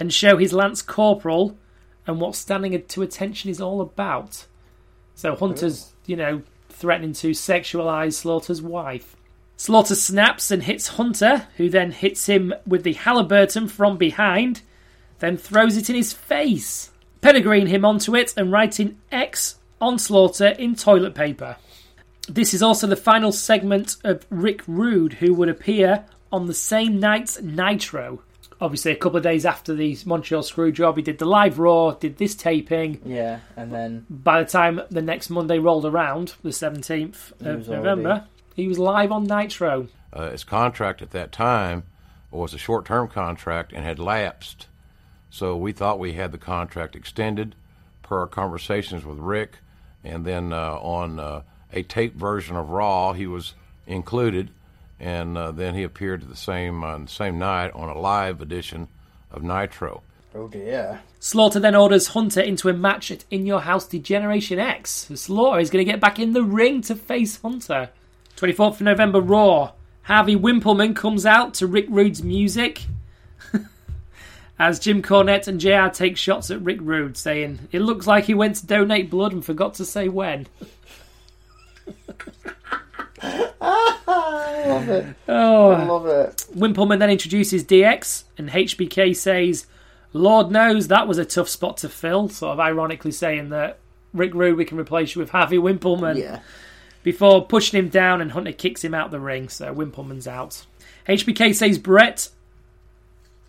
and 0.00 0.12
show 0.12 0.38
his 0.38 0.52
Lance 0.52 0.82
Corporal 0.82 1.56
and 2.04 2.20
what 2.20 2.34
standing 2.34 2.82
to 2.82 3.02
attention 3.02 3.48
is 3.48 3.60
all 3.60 3.80
about. 3.80 4.46
So 5.14 5.36
Hunter's, 5.36 5.92
you 6.04 6.16
know, 6.16 6.42
threatening 6.78 7.12
to 7.12 7.32
sexualize 7.32 8.14
Slaughter's 8.14 8.62
wife. 8.62 9.16
Slaughter 9.56 9.96
snaps 9.96 10.52
and 10.52 10.62
hits 10.62 10.88
Hunter, 10.88 11.48
who 11.56 11.68
then 11.68 11.90
hits 11.90 12.26
him 12.26 12.54
with 12.64 12.84
the 12.84 12.92
Halliburton 12.92 13.66
from 13.66 13.96
behind, 13.96 14.62
then 15.18 15.36
throws 15.36 15.76
it 15.76 15.90
in 15.90 15.96
his 15.96 16.12
face, 16.12 16.92
pedigreeing 17.20 17.66
him 17.66 17.84
onto 17.84 18.14
it 18.14 18.32
and 18.36 18.52
writing 18.52 18.98
X 19.10 19.56
on 19.80 19.98
Slaughter 19.98 20.48
in 20.48 20.76
toilet 20.76 21.14
paper. 21.14 21.56
This 22.28 22.54
is 22.54 22.62
also 22.62 22.86
the 22.86 22.94
final 22.94 23.32
segment 23.32 23.96
of 24.04 24.24
Rick 24.30 24.62
Rude, 24.68 25.14
who 25.14 25.34
would 25.34 25.48
appear 25.48 26.04
on 26.30 26.46
the 26.46 26.54
same 26.54 27.00
night's 27.00 27.40
Nitro. 27.40 28.22
Obviously, 28.60 28.90
a 28.90 28.96
couple 28.96 29.16
of 29.16 29.22
days 29.22 29.46
after 29.46 29.72
the 29.74 29.96
Montreal 30.04 30.42
screw 30.42 30.72
job, 30.72 30.96
he 30.96 31.02
did 31.02 31.18
the 31.18 31.24
live 31.24 31.58
Raw, 31.58 31.92
did 31.92 32.18
this 32.18 32.34
taping. 32.34 33.00
yeah, 33.04 33.40
and 33.56 33.72
then 33.72 34.04
By 34.10 34.42
the 34.42 34.50
time 34.50 34.80
the 34.90 35.02
next 35.02 35.30
Monday 35.30 35.58
rolled 35.58 35.84
around, 35.84 36.34
the 36.42 36.48
17th 36.50 37.32
of 37.40 37.68
November, 37.68 38.08
already- 38.10 38.26
he 38.56 38.66
was 38.66 38.78
live 38.78 39.12
on 39.12 39.24
Nitro. 39.24 39.86
uh, 40.12 40.30
his 40.30 40.42
contract 40.42 41.02
at 41.02 41.10
that 41.12 41.30
time 41.30 41.84
was 42.30 42.52
a 42.52 42.58
short 42.58 42.84
term 42.84 43.06
contract 43.08 43.72
and 43.72 43.84
had 43.84 43.98
lapsed. 43.98 44.66
So 45.30 45.56
we 45.56 45.72
thought 45.72 45.98
we 45.98 46.14
had 46.14 46.32
the 46.32 46.38
contract 46.38 46.96
extended 46.96 47.54
per 48.02 48.20
our 48.20 48.26
conversations 48.26 49.04
with 49.04 49.18
Rick. 49.18 49.58
And 50.02 50.24
then 50.24 50.52
uh, 50.52 50.78
on 50.80 51.20
uh, 51.20 51.42
a 51.72 51.82
tape 51.82 52.14
version 52.16 52.56
of 52.56 52.70
Raw, 52.70 53.12
he 53.12 53.26
was 53.26 53.54
included. 53.86 54.50
And 55.00 55.38
uh, 55.38 55.52
then 55.52 55.74
he 55.74 55.82
appeared 55.82 56.28
the 56.28 56.36
same 56.36 56.82
on 56.82 57.04
the 57.04 57.10
same 57.10 57.38
night 57.38 57.72
on 57.74 57.88
a 57.88 57.98
live 57.98 58.40
edition 58.40 58.88
of 59.30 59.42
Nitro. 59.42 60.02
oh 60.34 60.48
dear. 60.48 61.00
Slaughter 61.20 61.60
then 61.60 61.74
orders 61.74 62.08
Hunter 62.08 62.40
into 62.40 62.68
a 62.68 62.72
match 62.72 63.10
at 63.10 63.24
In 63.30 63.46
Your 63.46 63.60
House 63.60 63.86
D-Generation 63.86 64.58
X. 64.58 65.08
Slaughter 65.14 65.60
is 65.60 65.70
going 65.70 65.84
to 65.84 65.90
get 65.90 66.00
back 66.00 66.18
in 66.18 66.32
the 66.32 66.42
ring 66.42 66.80
to 66.82 66.94
face 66.94 67.40
Hunter. 67.40 67.90
24th 68.36 68.74
of 68.74 68.80
November, 68.82 69.20
Raw. 69.20 69.72
Harvey 70.02 70.36
Wippleman 70.36 70.94
comes 70.96 71.26
out 71.26 71.54
to 71.54 71.66
Rick 71.66 71.86
Rude's 71.88 72.22
music. 72.22 72.82
As 74.58 74.78
Jim 74.78 75.02
Cornette 75.02 75.48
and 75.48 75.60
JR 75.60 75.88
take 75.92 76.16
shots 76.16 76.50
at 76.50 76.62
Rick 76.62 76.78
Rude, 76.80 77.16
saying, 77.16 77.68
It 77.72 77.80
looks 77.80 78.06
like 78.06 78.24
he 78.24 78.34
went 78.34 78.56
to 78.56 78.66
donate 78.66 79.10
blood 79.10 79.32
and 79.32 79.44
forgot 79.44 79.74
to 79.74 79.84
say 79.84 80.08
when. 80.08 80.46
Love 84.88 85.04
it. 85.06 85.16
Oh. 85.28 85.70
I 85.70 85.84
love 85.84 86.06
it. 86.06 86.44
Wippleman 86.56 86.98
then 86.98 87.10
introduces 87.10 87.64
DX, 87.64 88.24
and 88.38 88.48
HBK 88.50 89.14
says, 89.16 89.66
Lord 90.12 90.50
knows 90.50 90.88
that 90.88 91.06
was 91.06 91.18
a 91.18 91.24
tough 91.24 91.48
spot 91.48 91.76
to 91.78 91.88
fill, 91.88 92.28
sort 92.28 92.52
of 92.54 92.60
ironically 92.60 93.12
saying 93.12 93.50
that 93.50 93.78
Rick 94.14 94.34
Rude, 94.34 94.56
we 94.56 94.64
can 94.64 94.78
replace 94.78 95.14
you 95.14 95.20
with 95.20 95.30
Harvey 95.30 95.58
Wippleman. 95.58 96.18
Yeah. 96.18 96.40
Before 97.02 97.44
pushing 97.46 97.78
him 97.78 97.88
down, 97.88 98.20
and 98.20 98.32
Hunter 98.32 98.52
kicks 98.52 98.82
him 98.82 98.92
out 98.94 99.10
the 99.10 99.20
ring, 99.20 99.48
so 99.48 99.72
Wippleman's 99.74 100.26
out. 100.26 100.66
HBK 101.08 101.54
says 101.54 101.78
Bret, 101.78 102.28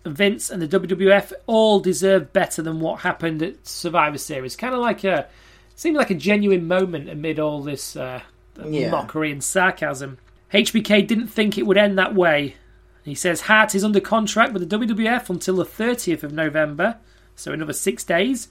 Vince, 0.06 0.50
and 0.50 0.62
the 0.62 0.78
WWF 0.80 1.32
all 1.46 1.80
deserve 1.80 2.32
better 2.32 2.62
than 2.62 2.80
what 2.80 3.00
happened 3.00 3.42
at 3.42 3.66
Survivor 3.66 4.16
Series. 4.18 4.56
Kind 4.56 4.74
of 4.74 4.80
like 4.80 5.04
a, 5.04 5.26
seemed 5.76 5.96
like 5.96 6.10
a 6.10 6.14
genuine 6.14 6.66
moment 6.68 7.10
amid 7.10 7.38
all 7.38 7.62
this 7.62 7.96
uh, 7.96 8.20
Yeah. 8.64 8.90
mockery 8.90 9.30
and 9.32 9.42
sarcasm. 9.44 10.18
HBK 10.52 11.06
didn't 11.06 11.28
think 11.28 11.56
it 11.56 11.66
would 11.66 11.78
end 11.78 11.98
that 11.98 12.14
way. 12.14 12.56
He 13.04 13.14
says 13.14 13.42
Hart 13.42 13.74
is 13.74 13.84
under 13.84 14.00
contract 14.00 14.52
with 14.52 14.68
the 14.68 14.78
WWF 14.78 15.30
until 15.30 15.56
the 15.56 15.64
30th 15.64 16.22
of 16.22 16.32
November, 16.32 16.98
so 17.34 17.52
another 17.52 17.72
six 17.72 18.04
days. 18.04 18.48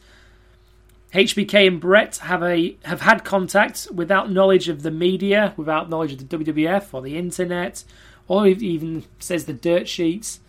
HBK 1.13 1.67
and 1.67 1.79
Bret 1.79 2.17
have 2.17 2.43
a 2.43 2.77
have 2.83 3.01
had 3.01 3.23
contact 3.23 3.87
without 3.93 4.31
knowledge 4.31 4.69
of 4.69 4.83
the 4.83 4.91
media, 4.91 5.53
without 5.57 5.89
knowledge 5.89 6.13
of 6.13 6.29
the 6.29 6.37
WWF 6.37 6.93
or 6.93 7.01
the 7.01 7.17
internet, 7.17 7.83
or 8.27 8.47
even 8.47 9.05
says 9.19 9.45
the 9.45 9.53
dirt 9.53 9.87
sheets. 9.87 10.39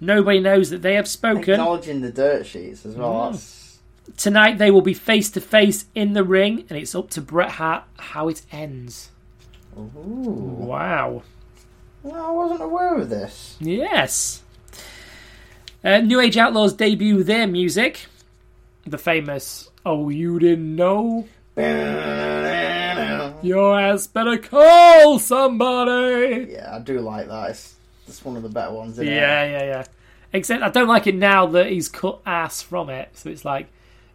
Nobody 0.00 0.40
knows 0.40 0.70
that 0.70 0.82
they 0.82 0.94
have 0.94 1.08
spoken. 1.08 1.54
Acknowledging 1.54 2.02
the 2.02 2.12
dirt 2.12 2.46
sheets 2.46 2.84
as 2.84 2.94
well. 2.94 3.12
Mm. 3.12 3.32
That's 3.32 3.64
Tonight 4.18 4.58
they 4.58 4.70
will 4.70 4.82
be 4.82 4.92
face 4.92 5.30
to 5.30 5.40
face 5.40 5.86
in 5.94 6.12
the 6.12 6.24
ring, 6.24 6.66
and 6.68 6.78
it's 6.78 6.94
up 6.94 7.08
to 7.10 7.22
Bret 7.22 7.52
Hart 7.52 7.84
how 7.98 8.28
it 8.28 8.42
ends. 8.52 9.10
Wow. 9.76 11.22
No, 12.02 12.12
I 12.12 12.30
wasn't 12.30 12.62
aware 12.62 12.96
of 12.96 13.08
this. 13.08 13.56
Yes. 13.60 14.42
Uh, 15.82 15.98
New 15.98 16.20
Age 16.20 16.36
Outlaws 16.36 16.72
debut 16.74 17.22
their 17.22 17.46
music. 17.46 18.06
The 18.86 18.98
famous 18.98 19.70
Oh 19.86 20.08
You 20.08 20.38
Didn't 20.38 20.76
Know? 20.76 21.26
Your 23.42 23.78
ass 23.78 24.06
better 24.06 24.38
call 24.38 25.18
somebody. 25.18 26.52
Yeah, 26.52 26.76
I 26.76 26.78
do 26.80 27.00
like 27.00 27.28
that. 27.28 27.50
It's, 27.50 27.74
it's 28.06 28.24
one 28.24 28.36
of 28.36 28.42
the 28.42 28.48
better 28.48 28.72
ones. 28.72 28.94
Isn't 28.94 29.06
Yeah, 29.06 29.44
yeah, 29.44 29.64
yeah. 29.64 29.84
Except 30.32 30.62
I 30.62 30.70
don't 30.70 30.88
like 30.88 31.06
it 31.06 31.14
now 31.14 31.46
that 31.46 31.66
he's 31.66 31.88
cut 31.88 32.20
ass 32.26 32.62
from 32.62 32.90
it. 32.90 33.10
So 33.14 33.30
it's 33.30 33.44
like, 33.44 33.68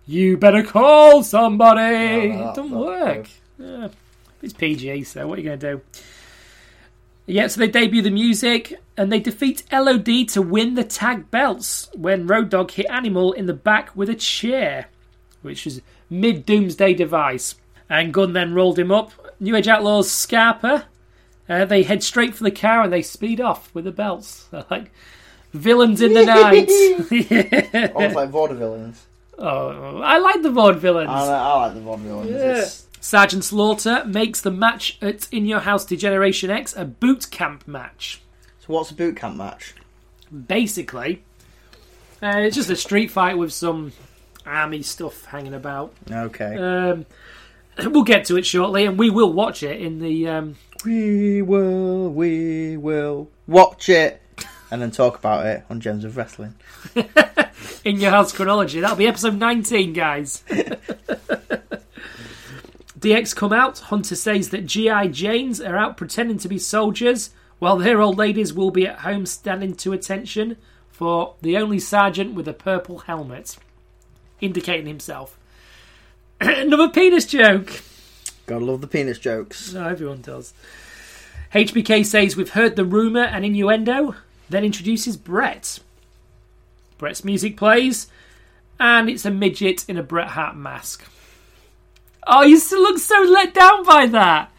you 0.05 0.37
better 0.37 0.63
call 0.63 1.23
somebody. 1.23 2.29
No, 2.29 2.35
no, 2.35 2.49
it 2.49 2.55
doesn't 2.55 2.71
work. 2.71 3.29
Yeah. 3.57 3.87
It's 4.41 4.53
PG, 4.53 5.03
so 5.03 5.27
what 5.27 5.37
are 5.37 5.41
you 5.41 5.49
going 5.49 5.59
to 5.59 5.73
do? 5.75 5.81
Yeah, 7.25 7.47
so 7.47 7.59
they 7.59 7.67
debut 7.67 8.01
the 8.01 8.09
music 8.09 8.79
and 8.97 9.11
they 9.11 9.19
defeat 9.19 9.63
LOD 9.71 10.27
to 10.29 10.41
win 10.41 10.73
the 10.73 10.83
tag 10.83 11.29
belts 11.29 11.89
when 11.93 12.25
Road 12.25 12.49
Dogg 12.49 12.71
hit 12.71 12.87
Animal 12.89 13.33
in 13.33 13.45
the 13.45 13.53
back 13.53 13.95
with 13.95 14.09
a 14.09 14.15
chair, 14.15 14.87
which 15.41 15.67
is 15.67 15.81
mid 16.09 16.45
Doomsday 16.45 16.95
device. 16.95 17.55
And 17.89 18.13
Gunn 18.13 18.33
then 18.33 18.53
rolled 18.53 18.79
him 18.79 18.91
up. 18.91 19.11
New 19.39 19.55
Age 19.55 19.67
Outlaws 19.67 20.11
Scarpa. 20.11 20.85
Uh, 21.47 21.65
they 21.65 21.83
head 21.83 22.03
straight 22.03 22.35
for 22.35 22.43
the 22.43 22.51
car 22.51 22.83
and 22.83 22.93
they 22.93 23.01
speed 23.01 23.39
off 23.39 23.73
with 23.73 23.85
the 23.85 23.91
belts. 23.91 24.45
They're 24.51 24.65
like 24.69 24.91
villains 25.53 26.01
in 26.01 26.13
the 26.13 26.25
night. 26.25 26.67
yeah. 27.11 27.91
Almost 27.93 28.15
like 28.15 28.31
vaudevillains. 28.31 28.97
Oh, 29.37 30.01
I 30.01 30.17
like 30.17 30.41
the 30.41 30.49
vaudevillains. 30.49 31.07
I, 31.07 31.27
I 31.27 31.53
like 31.67 31.73
the 31.73 31.79
vaudevillains. 31.79 32.25
It's, 32.25 32.87
Sergeant 33.01 33.43
Slaughter 33.43 34.03
makes 34.05 34.41
the 34.41 34.51
match 34.51 34.97
at 35.01 35.31
In 35.31 35.45
Your 35.45 35.61
House 35.61 35.85
D-Generation 35.85 36.49
X 36.49 36.75
a 36.75 36.85
boot 36.85 37.31
camp 37.31 37.67
match. 37.67 38.21
so 38.59 38.73
what's 38.73 38.91
a 38.91 38.93
boot 38.93 39.15
camp 39.15 39.37
match? 39.37 39.73
Basically, 40.47 41.23
uh, 42.21 42.37
it's 42.37 42.55
just 42.55 42.69
a 42.69 42.75
street 42.75 43.09
fight 43.09 43.37
with 43.37 43.51
some 43.53 43.93
army 44.45 44.81
stuff 44.81 45.25
hanging 45.25 45.53
about. 45.53 45.93
Okay. 46.11 46.57
Um, 46.57 47.05
we'll 47.91 48.03
get 48.03 48.25
to 48.25 48.37
it 48.37 48.45
shortly, 48.45 48.85
and 48.85 48.99
we 48.99 49.09
will 49.09 49.33
watch 49.33 49.63
it 49.63 49.81
in 49.81 49.99
the. 49.99 50.27
Um, 50.27 50.55
we 50.85 51.41
will, 51.41 52.09
we 52.09 52.77
will 52.77 53.29
watch 53.47 53.89
it 53.89 54.21
and 54.71 54.81
then 54.81 54.91
talk 54.91 55.17
about 55.17 55.45
it 55.45 55.63
on 55.69 55.79
Gems 55.79 56.05
of 56.05 56.15
Wrestling. 56.15 56.55
in 57.83 57.99
your 57.99 58.11
house 58.11 58.31
chronology. 58.31 58.79
That'll 58.79 58.95
be 58.95 59.07
episode 59.07 59.35
19, 59.35 59.93
guys. 59.93 60.43
DX 62.99 63.35
come 63.35 63.53
out. 63.53 63.79
Hunter 63.79 64.15
says 64.15 64.49
that 64.49 64.65
GI 64.65 65.09
Janes 65.09 65.61
are 65.61 65.77
out 65.77 65.95
pretending 65.95 66.37
to 66.39 66.49
be 66.49 66.59
soldiers, 66.59 67.29
while 67.59 67.77
their 67.77 68.01
old 68.01 68.17
ladies 68.17 68.53
will 68.53 68.71
be 68.71 68.85
at 68.87 68.99
home 68.99 69.25
standing 69.25 69.73
to 69.75 69.93
attention 69.93 70.57
for 70.89 71.35
the 71.41 71.55
only 71.55 71.79
sergeant 71.79 72.33
with 72.33 72.47
a 72.47 72.53
purple 72.53 72.99
helmet, 72.99 73.55
indicating 74.41 74.87
himself. 74.87 75.37
Another 76.41 76.89
penis 76.89 77.25
joke. 77.25 77.81
Gotta 78.45 78.65
love 78.65 78.81
the 78.81 78.87
penis 78.87 79.19
jokes. 79.19 79.73
No, 79.73 79.87
everyone 79.87 80.21
does. 80.21 80.53
HBK 81.53 82.05
says 82.05 82.35
we've 82.35 82.49
heard 82.49 82.75
the 82.75 82.85
rumour 82.85 83.23
and 83.23 83.45
innuendo, 83.45 84.15
then 84.49 84.65
introduces 84.65 85.15
Bret. 85.15 85.79
Bret's 86.97 87.23
music 87.23 87.55
plays, 87.55 88.07
and 88.79 89.09
it's 89.09 89.25
a 89.25 89.31
midget 89.31 89.87
in 89.87 89.97
a 89.97 90.03
Bret 90.03 90.29
Hart 90.29 90.57
mask. 90.57 91.05
Oh, 92.27 92.43
you 92.43 92.57
still 92.57 92.81
look 92.81 92.97
so 92.99 93.21
let 93.21 93.53
down 93.53 93.83
by 93.85 94.05
that. 94.07 94.51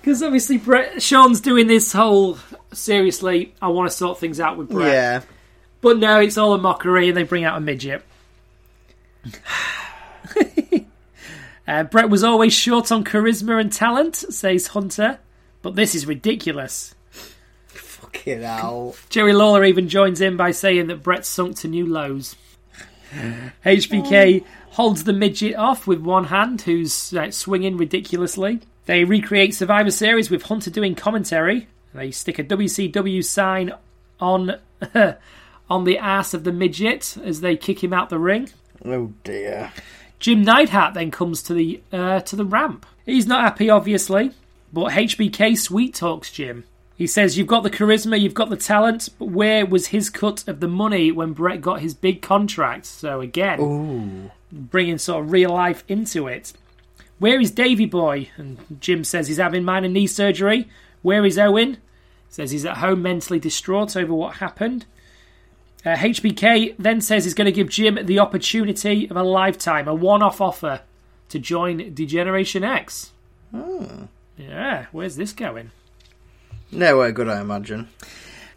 Because 0.00 0.22
obviously, 0.22 0.56
Bret, 0.58 1.02
Shawn's 1.02 1.40
doing 1.40 1.66
this 1.66 1.92
whole 1.92 2.38
seriously. 2.72 3.54
I 3.60 3.68
want 3.68 3.90
to 3.90 3.96
sort 3.96 4.18
things 4.18 4.38
out 4.40 4.56
with 4.56 4.68
Bret, 4.70 4.92
Yeah. 4.92 5.20
but 5.80 5.98
no, 5.98 6.20
it's 6.20 6.38
all 6.38 6.54
a 6.54 6.58
mockery, 6.58 7.08
and 7.08 7.16
they 7.16 7.24
bring 7.24 7.44
out 7.44 7.56
a 7.56 7.60
midget. 7.60 8.02
Uh, 11.68 11.82
Bret 11.82 12.08
was 12.08 12.22
always 12.22 12.52
short 12.52 12.92
on 12.92 13.02
charisma 13.02 13.60
and 13.60 13.72
talent, 13.72 14.14
says 14.14 14.68
Hunter, 14.68 15.18
but 15.62 15.74
this 15.74 15.96
is 15.96 16.06
ridiculous. 16.06 16.94
Fucking 17.66 18.42
hell. 18.42 18.94
Jerry 19.08 19.32
Lawler 19.32 19.64
even 19.64 19.88
joins 19.88 20.20
in 20.20 20.36
by 20.36 20.52
saying 20.52 20.86
that 20.86 21.02
Bret 21.02 21.26
sunk 21.26 21.56
to 21.58 21.68
new 21.68 21.84
lows. 21.84 22.36
HBK 23.64 24.44
holds 24.70 25.04
the 25.04 25.12
midget 25.12 25.56
off 25.56 25.86
with 25.86 26.00
one 26.00 26.24
hand, 26.24 26.62
who's 26.62 27.12
uh, 27.14 27.30
swinging 27.30 27.76
ridiculously. 27.76 28.60
They 28.86 29.04
recreate 29.04 29.54
Survivor 29.54 29.90
Series 29.90 30.30
with 30.30 30.44
Hunter 30.44 30.70
doing 30.70 30.94
commentary. 30.94 31.68
They 31.94 32.10
stick 32.10 32.38
a 32.38 32.44
WCW 32.44 33.24
sign 33.24 33.72
on 34.20 34.58
on 35.70 35.84
the 35.84 35.98
ass 35.98 36.34
of 36.34 36.44
the 36.44 36.52
midget 36.52 37.16
as 37.24 37.40
they 37.40 37.56
kick 37.56 37.82
him 37.82 37.92
out 37.92 38.10
the 38.10 38.18
ring. 38.18 38.50
Oh 38.84 39.12
dear. 39.24 39.72
Jim 40.18 40.42
Neidhart 40.42 40.94
then 40.94 41.10
comes 41.10 41.42
to 41.42 41.54
the 41.54 41.80
uh, 41.92 42.20
to 42.20 42.36
the 42.36 42.44
ramp. 42.44 42.86
He's 43.04 43.26
not 43.26 43.42
happy, 43.42 43.70
obviously, 43.70 44.32
but 44.72 44.92
HBK 44.92 45.56
sweet 45.56 45.94
talks 45.94 46.30
Jim. 46.30 46.64
He 46.96 47.06
says, 47.06 47.36
"You've 47.36 47.46
got 47.46 47.62
the 47.62 47.70
charisma, 47.70 48.18
you've 48.18 48.34
got 48.34 48.48
the 48.48 48.56
talent, 48.56 49.10
but 49.18 49.26
where 49.28 49.66
was 49.66 49.88
his 49.88 50.08
cut 50.08 50.46
of 50.48 50.60
the 50.60 50.68
money 50.68 51.12
when 51.12 51.32
Bret 51.32 51.60
got 51.60 51.80
his 51.80 51.94
big 51.94 52.22
contract?" 52.22 52.86
So 52.86 53.20
again, 53.20 54.30
bringing 54.50 54.98
sort 54.98 55.24
of 55.24 55.32
real 55.32 55.50
life 55.50 55.84
into 55.88 56.26
it. 56.26 56.52
Where 57.18 57.40
is 57.40 57.50
Davy 57.50 57.86
Boy? 57.86 58.30
And 58.36 58.58
Jim 58.80 59.04
says 59.04 59.28
he's 59.28 59.36
having 59.38 59.64
minor 59.64 59.88
knee 59.88 60.06
surgery. 60.06 60.68
Where 61.02 61.24
is 61.24 61.38
Owen? 61.38 61.78
Says 62.28 62.50
he's 62.50 62.66
at 62.66 62.78
home 62.78 63.02
mentally 63.02 63.38
distraught 63.38 63.96
over 63.96 64.12
what 64.12 64.36
happened. 64.36 64.84
Uh, 65.84 65.94
HBK 65.96 66.74
then 66.78 67.00
says 67.00 67.24
he's 67.24 67.34
going 67.34 67.46
to 67.46 67.52
give 67.52 67.68
Jim 67.70 67.98
the 68.04 68.18
opportunity 68.18 69.08
of 69.08 69.16
a 69.16 69.22
lifetime, 69.22 69.86
a 69.86 69.94
one 69.94 70.20
off 70.22 70.40
offer 70.40 70.80
to 71.28 71.38
join 71.38 71.94
D-Generation 71.94 72.64
X. 72.64 73.12
Yeah, 74.36 74.86
where's 74.92 75.16
this 75.16 75.32
going? 75.32 75.70
Nowhere 76.72 77.12
good, 77.12 77.28
I 77.28 77.40
imagine. 77.40 77.88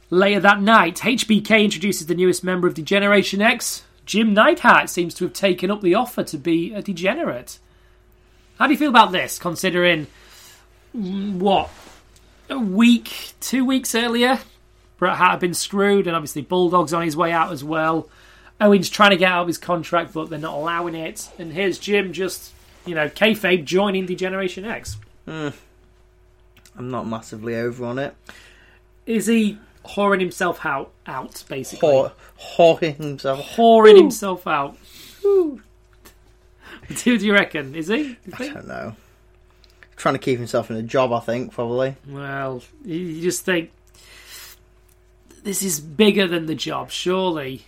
Later 0.10 0.40
that 0.40 0.62
night, 0.62 0.98
HBK 0.98 1.64
introduces 1.64 2.08
the 2.08 2.16
newest 2.16 2.44
member 2.44 2.68
of 2.68 2.74
D-Generation 2.74 3.42
X. 3.42 3.84
Jim 4.06 4.34
Neidhart 4.34 4.90
seems 4.90 5.14
to 5.16 5.26
have 5.26 5.34
taken 5.34 5.70
up 5.70 5.82
the 5.82 5.94
offer 5.94 6.24
to 6.24 6.38
be 6.38 6.74
a 6.74 6.82
degenerate. 6.82 7.60
How 8.58 8.66
do 8.66 8.74
you 8.74 8.78
feel 8.80 8.90
about 8.90 9.12
this, 9.12 9.38
considering 9.38 10.08
what 10.94 11.70
a 12.50 12.58
week, 12.58 13.34
two 13.40 13.64
weeks 13.64 13.94
earlier, 13.94 14.40
Bret 14.98 15.18
Hart 15.18 15.32
had 15.32 15.40
been 15.40 15.54
screwed, 15.54 16.08
and 16.08 16.16
obviously 16.16 16.42
Bulldog's 16.42 16.94
on 16.94 17.04
his 17.04 17.16
way 17.16 17.32
out 17.32 17.52
as 17.52 17.64
well. 17.64 18.10
Owen's 18.60 18.90
trying 18.90 19.12
to 19.12 19.18
get 19.18 19.32
out 19.32 19.44
of 19.44 19.48
his 19.48 19.58
contract, 19.60 20.14
but 20.14 20.30
they're 20.30 20.40
not 20.40 20.56
allowing 20.56 20.96
it. 20.96 21.30
And 21.38 21.54
here's 21.54 21.78
Jim 21.78 22.12
just, 22.12 22.52
you 22.86 22.96
know, 22.96 23.08
kayfabe 23.08 23.64
joining 23.64 24.08
D-Generation 24.08 24.66
X. 24.66 24.98
Hmm. 25.26 25.50
I'm 26.80 26.90
not 26.90 27.06
massively 27.08 27.56
over 27.56 27.86
on 27.86 28.00
it. 28.00 28.16
Is 29.06 29.28
he 29.28 29.58
whoring 29.86 30.22
himself 30.22 30.66
out? 30.66 30.92
Out 31.06 31.44
basically, 31.50 31.90
Whore, 31.90 32.12
whoring 32.58 32.96
himself. 32.96 33.40
whoring 33.56 33.98
himself 33.98 34.48
out. 34.48 34.78
Who 35.22 35.60
do 37.04 37.16
you 37.18 37.34
reckon? 37.34 37.76
Is 37.76 37.88
he? 37.88 38.18
I 38.38 38.48
don't 38.48 38.68
know. 38.68 38.96
Trying 39.98 40.16
to 40.16 40.20
keep 40.20 40.38
himself 40.38 40.72
in 40.72 40.78
a 40.78 40.84
job, 40.84 41.12
I 41.12 41.20
think, 41.20 41.52
probably. 41.52 41.96
Well, 42.08 42.64
you- 42.86 42.96
you 42.98 43.22
just 43.22 43.44
think 43.44 43.72
this 45.44 45.62
is 45.62 45.80
bigger 45.80 46.28
than 46.28 46.46
the 46.46 46.56
job, 46.56 46.92
surely. 46.92 47.66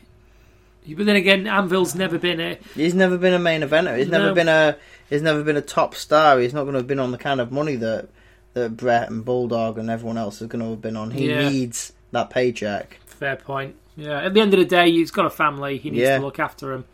But 0.96 1.06
then 1.06 1.16
again, 1.16 1.46
Anvil's 1.48 1.94
never 1.96 2.18
been 2.18 2.40
a. 2.40 2.58
He's 2.76 2.94
never 2.96 3.18
been 3.18 3.34
a 3.34 3.40
main 3.40 3.62
eventer. 3.62 3.98
He's 3.98 4.08
never 4.08 4.34
been 4.34 4.48
a. 4.48 4.78
He's 5.10 5.22
never 5.22 5.44
been 5.44 5.58
a 5.58 5.62
top 5.62 5.94
star. 5.96 6.40
He's 6.40 6.54
not 6.54 6.62
going 6.64 6.74
to 6.74 6.80
have 6.80 6.88
been 6.88 7.00
on 7.00 7.12
the 7.12 7.18
kind 7.18 7.40
of 7.42 7.52
money 7.52 7.76
that 7.76 8.08
that 8.54 8.76
Bret 8.78 9.10
and 9.10 9.24
Bulldog 9.24 9.78
and 9.78 9.90
everyone 9.90 10.18
else 10.18 10.42
is 10.42 10.48
going 10.48 10.64
to 10.64 10.72
have 10.72 10.82
been 10.82 10.98
on. 10.98 11.12
He 11.12 11.30
Yeah. 11.30 11.50
needs 11.50 11.94
that 12.12 12.30
paycheck. 12.30 13.00
Fair 13.06 13.36
point. 13.38 13.76
Yeah, 13.96 14.22
at 14.22 14.34
the 14.34 14.42
end 14.42 14.54
of 14.54 14.60
the 14.60 14.66
day, 14.66 14.92
he's 14.92 15.12
got 15.12 15.26
a 15.26 15.30
family. 15.30 15.78
He 15.78 15.90
needs 15.92 16.02
Yeah. 16.04 16.18
to 16.18 16.24
look 16.26 16.40
after 16.40 16.74
him. 16.74 16.86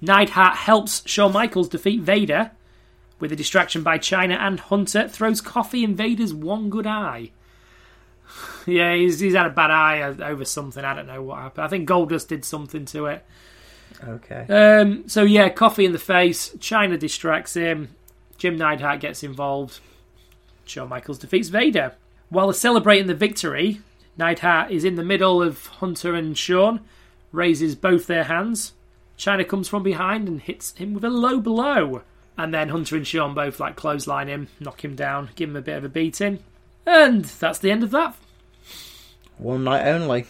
Neidhart 0.00 0.56
helps 0.56 1.02
Shawn 1.06 1.32
Michaels 1.32 1.68
defeat 1.68 2.00
Vader 2.00 2.50
with 3.18 3.30
a 3.32 3.36
distraction 3.36 3.82
by 3.82 3.98
Chyna, 3.98 4.36
and 4.38 4.58
Hunter 4.58 5.06
throws 5.08 5.40
coffee 5.42 5.84
in 5.84 5.94
Vader's 5.94 6.32
one 6.32 6.70
good 6.70 6.86
eye. 6.86 7.30
yeah, 8.66 8.94
he's, 8.94 9.20
he's 9.20 9.34
had 9.34 9.46
a 9.46 9.50
bad 9.50 9.70
eye 9.70 10.00
over 10.00 10.44
something. 10.44 10.84
I 10.84 10.94
don't 10.94 11.06
know 11.06 11.22
what 11.22 11.38
happened. 11.38 11.64
I 11.64 11.68
think 11.68 11.88
Goldust 11.88 12.28
did 12.28 12.44
something 12.44 12.84
to 12.86 13.06
it. 13.06 13.24
Okay. 14.06 14.46
Um, 14.48 15.06
so 15.08 15.22
yeah, 15.22 15.48
coffee 15.50 15.84
in 15.84 15.92
the 15.92 15.98
face. 15.98 16.50
Chyna 16.58 16.98
distracts 16.98 17.54
him. 17.54 17.94
Jim 18.38 18.56
Neidhart 18.56 19.00
gets 19.00 19.22
involved. 19.22 19.80
Shawn 20.70 20.88
Michaels 20.88 21.18
defeats 21.18 21.48
Vader. 21.48 21.94
While 22.28 22.46
they're 22.46 22.54
celebrating 22.54 23.08
the 23.08 23.14
victory, 23.14 23.80
Neidhart 24.16 24.70
is 24.70 24.84
in 24.84 24.94
the 24.94 25.04
middle 25.04 25.42
of 25.42 25.66
Hunter 25.66 26.14
and 26.14 26.38
Shawn, 26.38 26.80
raises 27.32 27.74
both 27.74 28.06
their 28.06 28.24
hands. 28.24 28.72
Chyna 29.18 29.46
comes 29.46 29.68
from 29.68 29.82
behind 29.82 30.28
and 30.28 30.40
hits 30.40 30.72
him 30.76 30.94
with 30.94 31.04
a 31.04 31.10
low 31.10 31.40
blow. 31.40 32.02
And 32.38 32.54
then 32.54 32.70
Hunter 32.70 32.96
and 32.96 33.06
Shawn 33.06 33.34
both 33.34 33.60
like 33.60 33.76
clothesline 33.76 34.28
him, 34.28 34.48
knock 34.60 34.84
him 34.84 34.94
down, 34.94 35.30
give 35.34 35.50
him 35.50 35.56
a 35.56 35.60
bit 35.60 35.76
of 35.76 35.84
a 35.84 35.88
beating. 35.88 36.38
And 36.86 37.24
that's 37.24 37.58
the 37.58 37.70
end 37.70 37.82
of 37.82 37.90
that. 37.90 38.14
One 39.36 39.64
night 39.64 39.86
only. 39.86 40.26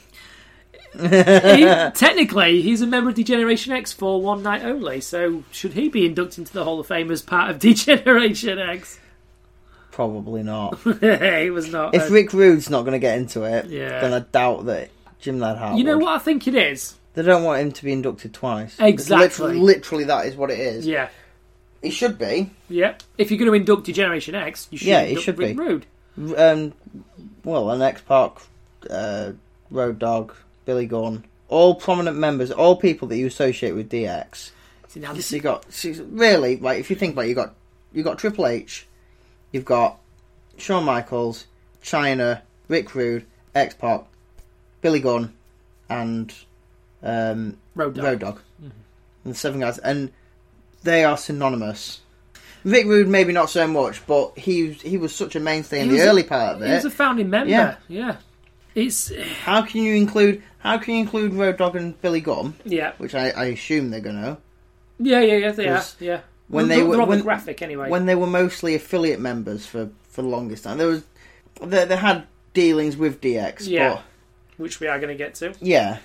He- 0.93 1.01
technically, 1.95 2.63
he's 2.63 2.81
a 2.81 2.87
member 2.87 3.11
of 3.11 3.17
D-Generation 3.17 3.73
X 3.73 3.93
for 3.93 4.21
one 4.21 4.43
night 4.43 4.65
only, 4.65 5.01
so 5.01 5.45
should 5.53 5.75
he 5.75 5.89
be 5.89 6.07
inducted 6.07 6.39
into 6.41 6.53
the 6.53 6.65
Hall 6.65 6.81
of 6.81 6.87
Fame 6.87 7.11
as 7.11 7.23
part 7.23 7.51
of 7.51 7.59
D-Generation 7.61 8.59
X? 8.59 8.99
Probably 10.01 10.43
not. 10.43 10.79
he 11.01 11.51
was 11.51 11.71
not. 11.71 11.95
if 11.95 12.09
uh, 12.11 12.15
Rick 12.15 12.33
Rude's 12.33 12.71
not 12.71 12.81
going 12.87 12.93
to 12.93 12.99
get 12.99 13.19
into 13.19 13.43
it, 13.43 13.67
Yeah. 13.67 14.01
then 14.01 14.15
I 14.15 14.21
doubt 14.21 14.65
that 14.65 14.89
Jim 15.21 15.39
Neidhart 15.39 15.77
you 15.77 15.85
know 15.85 15.99
would. 15.99 16.05
what 16.05 16.15
I 16.15 16.19
think 16.19 16.49
it 16.49 16.55
is? 16.55 16.95
They 17.13 17.23
don't 17.23 17.45
want 17.45 17.61
him 17.61 17.71
to 17.73 17.85
be 17.85 17.93
inducted 17.93 18.33
twice. 18.33 18.77
Exactly. 18.81 19.27
Literally, 19.27 19.59
literally, 19.59 20.05
that 20.05 20.25
is 20.25 20.37
what 20.37 20.51
it 20.51 20.59
is. 20.59 20.87
Yeah, 20.87 21.11
He 21.83 21.91
should 21.91 22.17
be. 22.17 22.51
yeah. 22.71 22.95
If 23.19 23.31
you're 23.31 23.37
going 23.39 23.51
to 23.51 23.55
induct 23.55 23.89
Generation 23.93 24.35
X, 24.35 24.69
you 24.71 24.79
should 24.79 24.89
Yeah, 24.89 25.05
he 25.05 25.17
should 25.17 25.37
Rick 25.37 25.57
be. 25.59 25.63
Rude. 25.63 25.87
Um, 26.39 26.73
well, 27.45 27.71
an 27.71 27.83
X 27.83 28.01
Pac, 28.01 28.39
uh, 28.89 29.33
Road 29.71 29.99
Dogg, 29.99 30.33
Billy 30.65 30.87
Gunn, 30.87 31.27
all 31.49 31.75
prominent 31.75 32.17
members, 32.17 32.51
all 32.51 32.75
people 32.77 33.07
that 33.09 33.19
you 33.19 33.27
associate 33.27 33.73
with 33.73 33.91
DX. 33.91 34.51
See, 34.89 35.01
now 35.01 35.13
this 35.13 35.31
you 35.31 35.41
got 35.41 35.67
really 36.09 36.57
like 36.57 36.81
if 36.81 36.89
you 36.89 36.97
think 36.97 37.13
about 37.13 37.27
it, 37.27 37.29
you 37.29 37.35
got 37.35 37.55
you 37.93 38.03
got 38.03 38.19
Triple 38.19 38.47
H, 38.47 38.87
you've 39.53 39.65
got 39.65 39.99
Shawn 40.57 40.85
Michaels, 40.85 41.47
Chyna, 41.83 42.43
Rick 42.69 42.95
Rude, 42.95 43.27
X 43.55 43.75
Pac, 43.75 44.05
Billy 44.81 45.01
Gunn, 45.01 45.33
and 45.89 46.33
um, 47.03 47.57
Road 47.75 47.95
Dogg. 47.95 48.05
Road 48.05 48.19
Dogg, 48.21 48.39
and 48.63 48.73
the 49.25 49.35
seven 49.35 49.61
guys, 49.61 49.79
and 49.79 50.11
they 50.83 51.05
are 51.05 51.17
synonymous. 51.17 52.01
Rick 52.65 52.87
Rude 52.87 53.09
maybe 53.09 53.33
not 53.33 53.49
so 53.51 53.67
much, 53.67 54.07
but 54.07 54.39
he 54.39 54.73
he 54.73 54.99
was 54.99 55.15
such 55.15 55.35
a 55.35 55.41
mainstay 55.41 55.81
in 55.81 55.87
He 55.87 55.93
the 55.93 55.97
was 55.99 56.07
a- 56.07 56.11
early 56.11 56.23
part 56.25 56.57
of 56.57 56.63
it. 56.63 56.69
He 56.69 56.75
was 56.75 56.85
a 56.85 56.91
founding 56.91 57.31
member. 57.31 57.51
Yeah. 57.51 57.77
yeah. 57.89 58.17
It's 58.75 59.11
How 59.43 59.63
can 59.63 59.83
you 59.83 59.95
include 59.95 60.43
how 60.59 60.79
can 60.79 60.95
you 60.95 61.01
include 61.01 61.33
Road 61.33 61.57
Dogg 61.57 61.75
and 61.75 62.01
Billy 62.03 62.21
Gunn, 62.21 62.55
yeah, 62.65 62.93
which 62.99 63.15
I, 63.15 63.31
I 63.31 63.45
assume 63.47 63.91
they're 63.91 64.01
gonna 64.01 64.39
yeah, 64.99 65.21
yeah, 65.23 65.37
yeah. 65.37 65.53
They 65.53 65.69
are. 65.69 65.83
Yeah. 65.99 66.21
When 66.51 66.69
They're- 66.69 66.79
they 66.79 66.83
were- 66.83 67.05
when- 67.05 67.21
graphic 67.23 67.63
anyway. 67.63 67.89
when 67.89 68.07
they 68.07 68.15
were 68.17 68.27
mostly 68.27 68.75
affiliate 68.75 69.21
members 69.21 69.65
for, 69.67 69.89
for 70.11 70.23
the 70.23 70.29
longest 70.29 70.65
time. 70.65 70.79
There 70.79 70.87
was 70.89 71.03
they, 71.63 71.85
they 71.85 71.97
had 71.97 72.25
dealings 72.55 72.97
with 72.97 73.21
DX, 73.21 73.69
Yeah. 73.69 73.89
but 73.95 74.03
which 74.57 74.81
we 74.81 74.87
are 74.89 74.99
going 74.99 75.11
to 75.11 75.15
get 75.25 75.35
to. 75.37 75.53
yeah, 75.61 75.99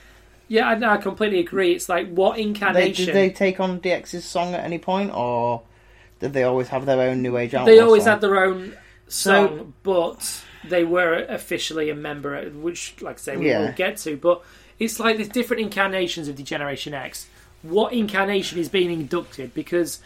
Yeah, 0.47 0.67
I, 0.69 0.93
I 0.93 0.97
completely 0.97 1.39
agree. 1.39 1.71
It's 1.73 1.89
like 1.89 2.09
what 2.13 2.35
they, 2.35 2.43
incarnation? 2.43 3.05
did 3.07 3.15
they 3.15 3.29
take 3.31 3.59
on 3.59 3.79
DX's 3.79 4.23
song 4.25 4.53
at 4.53 4.63
any 4.63 4.77
point, 4.77 5.11
or 5.13 5.63
did 6.19 6.33
they 6.33 6.43
always 6.43 6.67
have 6.69 6.85
their 6.85 6.99
own 7.01 7.21
New 7.23 7.37
Age? 7.37 7.51
They 7.51 7.79
always 7.79 8.03
song? 8.03 8.11
had 8.13 8.21
their 8.21 8.43
own 8.43 8.73
So- 9.07 9.47
song, 9.47 9.73
but 9.83 10.43
they 10.67 10.83
were 10.83 11.25
officially 11.29 11.89
a 11.89 11.95
member, 11.95 12.39
which, 12.49 12.95
like 13.01 13.15
I 13.15 13.19
say, 13.19 13.37
we 13.37 13.49
Yeah. 13.49 13.61
will 13.61 13.71
get 13.73 13.97
to. 13.97 14.17
But 14.17 14.41
it's 14.77 14.99
like 14.99 15.15
there's 15.17 15.29
different 15.29 15.61
incarnations 15.63 16.27
of 16.27 16.35
D-Generation 16.35 16.93
X. 16.93 17.27
What 17.63 17.93
incarnation 17.93 18.59
is 18.59 18.69
being 18.69 18.91
inducted? 18.91 19.53
Because 19.53 19.99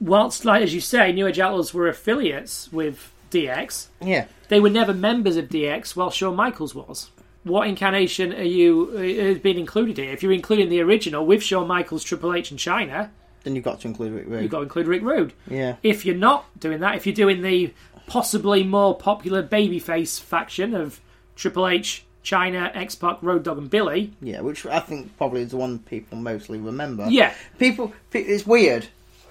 whilst, 0.00 0.44
like 0.44 0.62
as 0.62 0.74
you 0.74 0.80
say, 0.80 1.12
New 1.12 1.26
Age 1.26 1.38
Outlaws 1.38 1.72
were 1.74 1.88
affiliates 1.88 2.72
with 2.72 3.12
DX, 3.30 3.88
yeah. 4.00 4.26
they 4.48 4.60
were 4.60 4.70
never 4.70 4.92
members 4.94 5.36
of 5.36 5.48
DX, 5.48 5.94
while 5.96 6.10
Shawn 6.10 6.36
Michaels 6.36 6.74
was. 6.74 7.10
What 7.44 7.66
incarnation 7.68 8.32
are 8.34 8.42
you 8.42 8.90
uh, 8.94 9.24
has 9.28 9.38
been 9.38 9.56
included 9.58 9.96
here? 9.96 10.12
If 10.12 10.22
you're 10.22 10.32
including 10.32 10.68
the 10.68 10.80
original 10.82 11.24
with 11.24 11.42
Shawn 11.42 11.66
Michaels, 11.68 12.04
Triple 12.04 12.34
H, 12.34 12.50
and 12.50 12.60
Chyna, 12.60 13.08
Then 13.44 13.54
you've 13.54 13.64
got 13.64 13.80
to 13.80 13.88
include 13.88 14.12
Rick 14.12 14.26
Rude. 14.28 14.42
you've 14.42 14.50
got 14.50 14.58
to 14.58 14.62
include 14.64 14.86
Rick 14.86 15.02
Rude. 15.02 15.32
yeah, 15.48 15.76
If 15.82 16.04
you're 16.04 16.16
not 16.16 16.44
doing 16.60 16.80
that, 16.80 16.96
if 16.96 17.06
you're 17.06 17.14
doing 17.14 17.40
the 17.42 17.72
possibly 18.06 18.64
more 18.64 18.94
popular 18.96 19.42
babyface 19.42 20.20
faction 20.20 20.74
of 20.74 21.00
Triple 21.36 21.66
H, 21.68 22.04
Chyna, 22.24 22.70
X 22.76 22.94
Pac, 22.96 23.22
Road 23.22 23.44
Dogg, 23.44 23.56
and 23.56 23.70
Billy, 23.70 24.12
yeah, 24.20 24.40
which 24.42 24.66
I 24.66 24.80
think 24.80 25.16
probably 25.16 25.40
is 25.42 25.52
the 25.52 25.56
one 25.56 25.78
people 25.78 26.18
mostly 26.18 26.58
remember. 26.58 27.06
yeah, 27.08 27.32
people. 27.58 27.92
pe- 28.10 28.20
It's 28.20 28.46
weird 28.46 28.88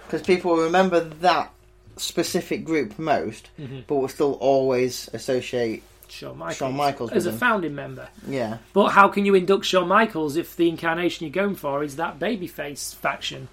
because 0.10 0.26
people 0.26 0.56
remember 0.58 1.00
that 1.00 1.52
specific 1.98 2.65
group 2.65 2.98
most, 2.98 3.50
Mm-hmm. 3.60 3.80
but 3.88 3.95
will 3.95 4.08
still 4.08 4.34
always 4.34 5.10
associate. 5.13 5.84
Shawn 6.08 6.39
Michaels, 6.39 6.58
Shawn 6.58 6.76
Michaels 6.76 7.12
as 7.12 7.28
a 7.28 7.32
him. 7.32 7.38
founding 7.38 7.76
member. 7.76 8.10
Yeah, 8.28 8.58
But 8.74 8.88
how 8.89 9.10
can 9.10 9.26
you 9.26 9.36
induct 9.36 9.65
Shawn 9.65 9.88
Michaels 9.88 10.38
if 10.38 10.56
the 10.56 10.67
incarnation 10.67 11.28
you're 11.28 11.32
going 11.34 11.54
for 11.56 11.84
is 11.84 11.98
that 11.98 12.17
babyface 12.17 12.95
faction? 12.95 13.48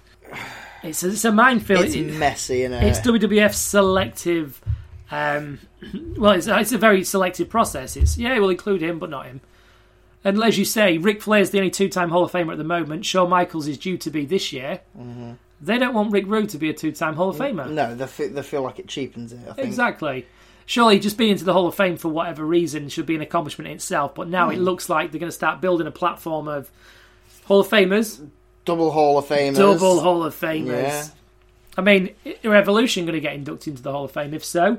It's 0.81 1.03
a, 1.03 1.09
it's 1.09 1.23
a 1.25 1.31
minefield. 1.31 1.85
it's 1.85 1.93
It- 1.95 2.13
messy 2.15 2.63
and 2.63 2.73
it's 2.73 2.99
WWF 3.01 3.53
selective. 3.53 4.59
Um, 5.11 5.59
well, 6.17 6.31
it's, 6.33 6.47
it's 6.47 6.71
a 6.71 6.77
very 6.79 7.03
selective 7.03 7.47
process. 7.47 7.95
It's 7.95 8.17
yeah, 8.17 8.39
we'll 8.39 8.49
include 8.49 8.81
him, 8.81 8.97
but 8.97 9.09
not 9.11 9.27
him. 9.27 9.41
And 10.23 10.43
as 10.43 10.57
you 10.57 10.65
say, 10.65 10.97
Ric 10.97 11.21
Flair's 11.21 11.51
the 11.51 11.59
only 11.59 11.69
two-time 11.71 12.09
Hall 12.09 12.23
of 12.25 12.31
Famer 12.31 12.51
at 12.53 12.57
the 12.57 12.63
moment. 12.63 13.05
Shawn 13.05 13.29
Michaels 13.29 13.67
is 13.67 13.77
due 13.77 13.97
to 13.99 14.09
be 14.09 14.25
this 14.25 14.51
year. 14.51 14.79
They 15.59 15.77
don't 15.79 15.93
want 15.93 16.11
Rick 16.11 16.25
Rude 16.27 16.49
to 16.49 16.57
be 16.57 16.69
a 16.69 16.73
two-time 16.73 17.15
Hall 17.15 17.29
of 17.29 17.37
Famer. 17.37 17.69
no, 17.69 17.95
they 17.95 18.05
feel, 18.07 18.29
they 18.29 18.43
feel 18.43 18.61
like 18.61 18.77
it 18.79 18.87
cheapens 18.87 19.33
it. 19.33 19.39
I 19.49 19.53
think. 19.53 19.67
Exactly. 19.67 20.27
Surely 20.67 20.99
just 20.99 21.17
being 21.17 21.31
into 21.31 21.45
the 21.45 21.53
Hall 21.53 21.65
of 21.67 21.73
Fame 21.75 21.97
for 21.97 22.09
whatever 22.09 22.45
reason 22.45 22.89
should 22.89 23.05
be 23.05 23.15
an 23.15 23.21
accomplishment 23.21 23.67
in 23.69 23.75
itself. 23.75 24.13
But 24.13 24.27
now 24.27 24.47
Hmm. 24.47 24.55
it 24.55 24.59
looks 24.59 24.89
like 24.89 25.11
they're 25.11 25.19
going 25.19 25.29
to 25.29 25.35
start 25.35 25.61
building 25.61 25.87
a 25.87 25.91
platform 25.91 26.47
of 26.47 26.69
Hall 27.45 27.61
of 27.61 27.67
Famers, 27.69 28.27
Double 28.65 28.91
Hall 28.91 29.17
of 29.17 29.25
Famers. 29.25 29.55
double 29.55 30.01
Hall 30.01 30.23
of 30.23 30.35
Famers. 30.35 30.67
Yeah. 30.67 31.07
I 31.77 31.81
mean, 31.81 32.09
are 32.43 32.55
Evolution 32.55 33.05
going 33.05 33.13
to 33.15 33.21
get 33.21 33.33
inducted 33.33 33.69
into 33.71 33.81
the 33.83 33.91
Hall 33.91 34.03
of 34.05 34.11
Fame? 34.11 34.33
If 34.33 34.43
so, 34.43 34.77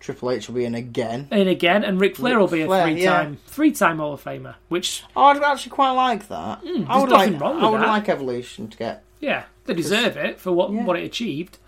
Triple 0.00 0.30
H 0.30 0.48
will 0.48 0.54
be 0.56 0.64
in 0.64 0.74
again. 0.74 1.28
in 1.32 1.48
again, 1.48 1.82
and 1.84 2.00
Ric 2.00 2.16
Flair 2.16 2.38
will 2.38 2.46
be 2.48 2.62
a 2.62 2.66
three-time 2.66 3.38
three-time 3.46 3.98
Hall 3.98 4.12
of 4.14 4.22
Famer. 4.22 4.54
Which, 4.68 5.02
Oh, 5.16 5.24
I'd 5.24 5.42
actually 5.42 5.70
quite 5.70 5.90
like 5.92 6.28
that. 6.28 6.60
Hmm, 6.64 6.84
I 6.88 7.00
would 7.00 7.08
like. 7.10 7.26
nothing 7.32 7.38
wrong 7.40 7.54
with 7.56 7.64
I 7.64 7.68
would 7.70 7.80
that. 7.80 7.86
like 7.88 8.08
Evolution 8.08 8.68
to 8.68 8.76
get. 8.78 9.02
yeah, 9.20 9.44
they 9.64 9.74
deserve 9.74 10.16
it 10.16 10.38
for 10.38 10.52
what 10.52 10.70
Yeah. 10.72 10.84
what 10.84 10.96
it 10.96 11.04
achieved. 11.04 11.58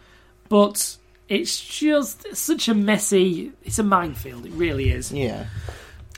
But 0.48 0.96
it's 1.28 1.60
just 1.66 2.34
such 2.36 2.68
a 2.68 2.74
messy. 2.74 3.52
It's 3.64 3.78
a 3.78 3.82
minefield. 3.82 4.46
It 4.46 4.52
really 4.52 4.90
is. 4.90 5.10
Yeah. 5.12 5.46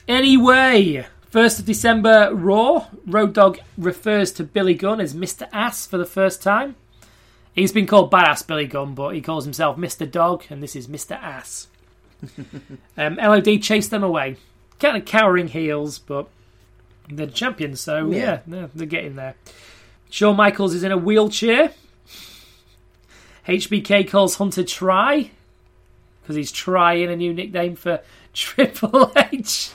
Anyway, 0.07 1.05
1st 1.31 1.59
of 1.59 1.65
December, 1.65 2.29
Raw. 2.33 2.87
Road 3.05 3.33
Dogg 3.33 3.59
refers 3.77 4.31
to 4.33 4.43
Billy 4.43 4.73
Gunn 4.73 4.99
as 4.99 5.13
Mr. 5.13 5.47
Ass 5.53 5.87
for 5.87 5.97
the 5.97 6.05
first 6.05 6.41
time. 6.43 6.75
He's 7.53 7.71
been 7.71 7.87
called 7.87 8.11
Badass 8.11 8.45
Billy 8.47 8.65
Gunn, 8.65 8.93
but 8.95 9.09
he 9.15 9.21
calls 9.21 9.43
himself 9.43 9.77
Mr. 9.77 10.09
Dog, 10.09 10.43
and 10.49 10.61
this 10.63 10.75
is 10.75 10.87
Mr. 10.87 11.11
Ass. 11.21 11.67
um, 12.97 13.15
LOD 13.15 13.61
chased 13.61 13.91
them 13.91 14.03
away. 14.03 14.37
Kind 14.79 14.97
of 14.97 15.05
cowering 15.05 15.47
heels, 15.47 15.99
but 15.99 16.27
they're 17.09 17.27
champions, 17.27 17.81
so 17.81 18.09
yeah, 18.09 18.17
Yeah. 18.17 18.39
they're, 18.47 18.69
they're 18.73 18.87
getting 18.87 19.15
there. 19.15 19.35
Shawn 20.09 20.35
Michaels 20.35 20.73
is 20.73 20.83
in 20.83 20.91
a 20.91 20.97
wheelchair. 20.97 21.71
HBK 23.47 24.07
calls 24.09 24.35
Hunter 24.35 24.63
Try, 24.63 25.31
because 26.21 26.35
he's 26.35 26.51
trying 26.51 27.09
a 27.09 27.15
new 27.15 27.33
nickname 27.33 27.75
for 27.75 28.01
Triple 28.33 29.11
H. 29.31 29.71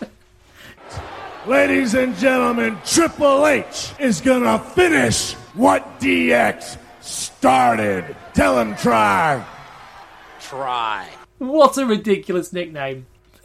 Ladies 1.46 1.94
and 1.94 2.16
gentlemen, 2.16 2.78
Triple 2.84 3.46
H 3.46 3.92
is 3.98 4.20
gonna 4.20 4.58
finish 4.58 5.34
what 5.54 6.00
DX 6.00 6.76
started. 7.00 8.16
Tell 8.34 8.58
him 8.58 8.74
try. 8.76 9.44
Try. 10.40 11.08
What 11.38 11.76
a 11.78 11.86
ridiculous 11.86 12.52
nickname. 12.52 13.06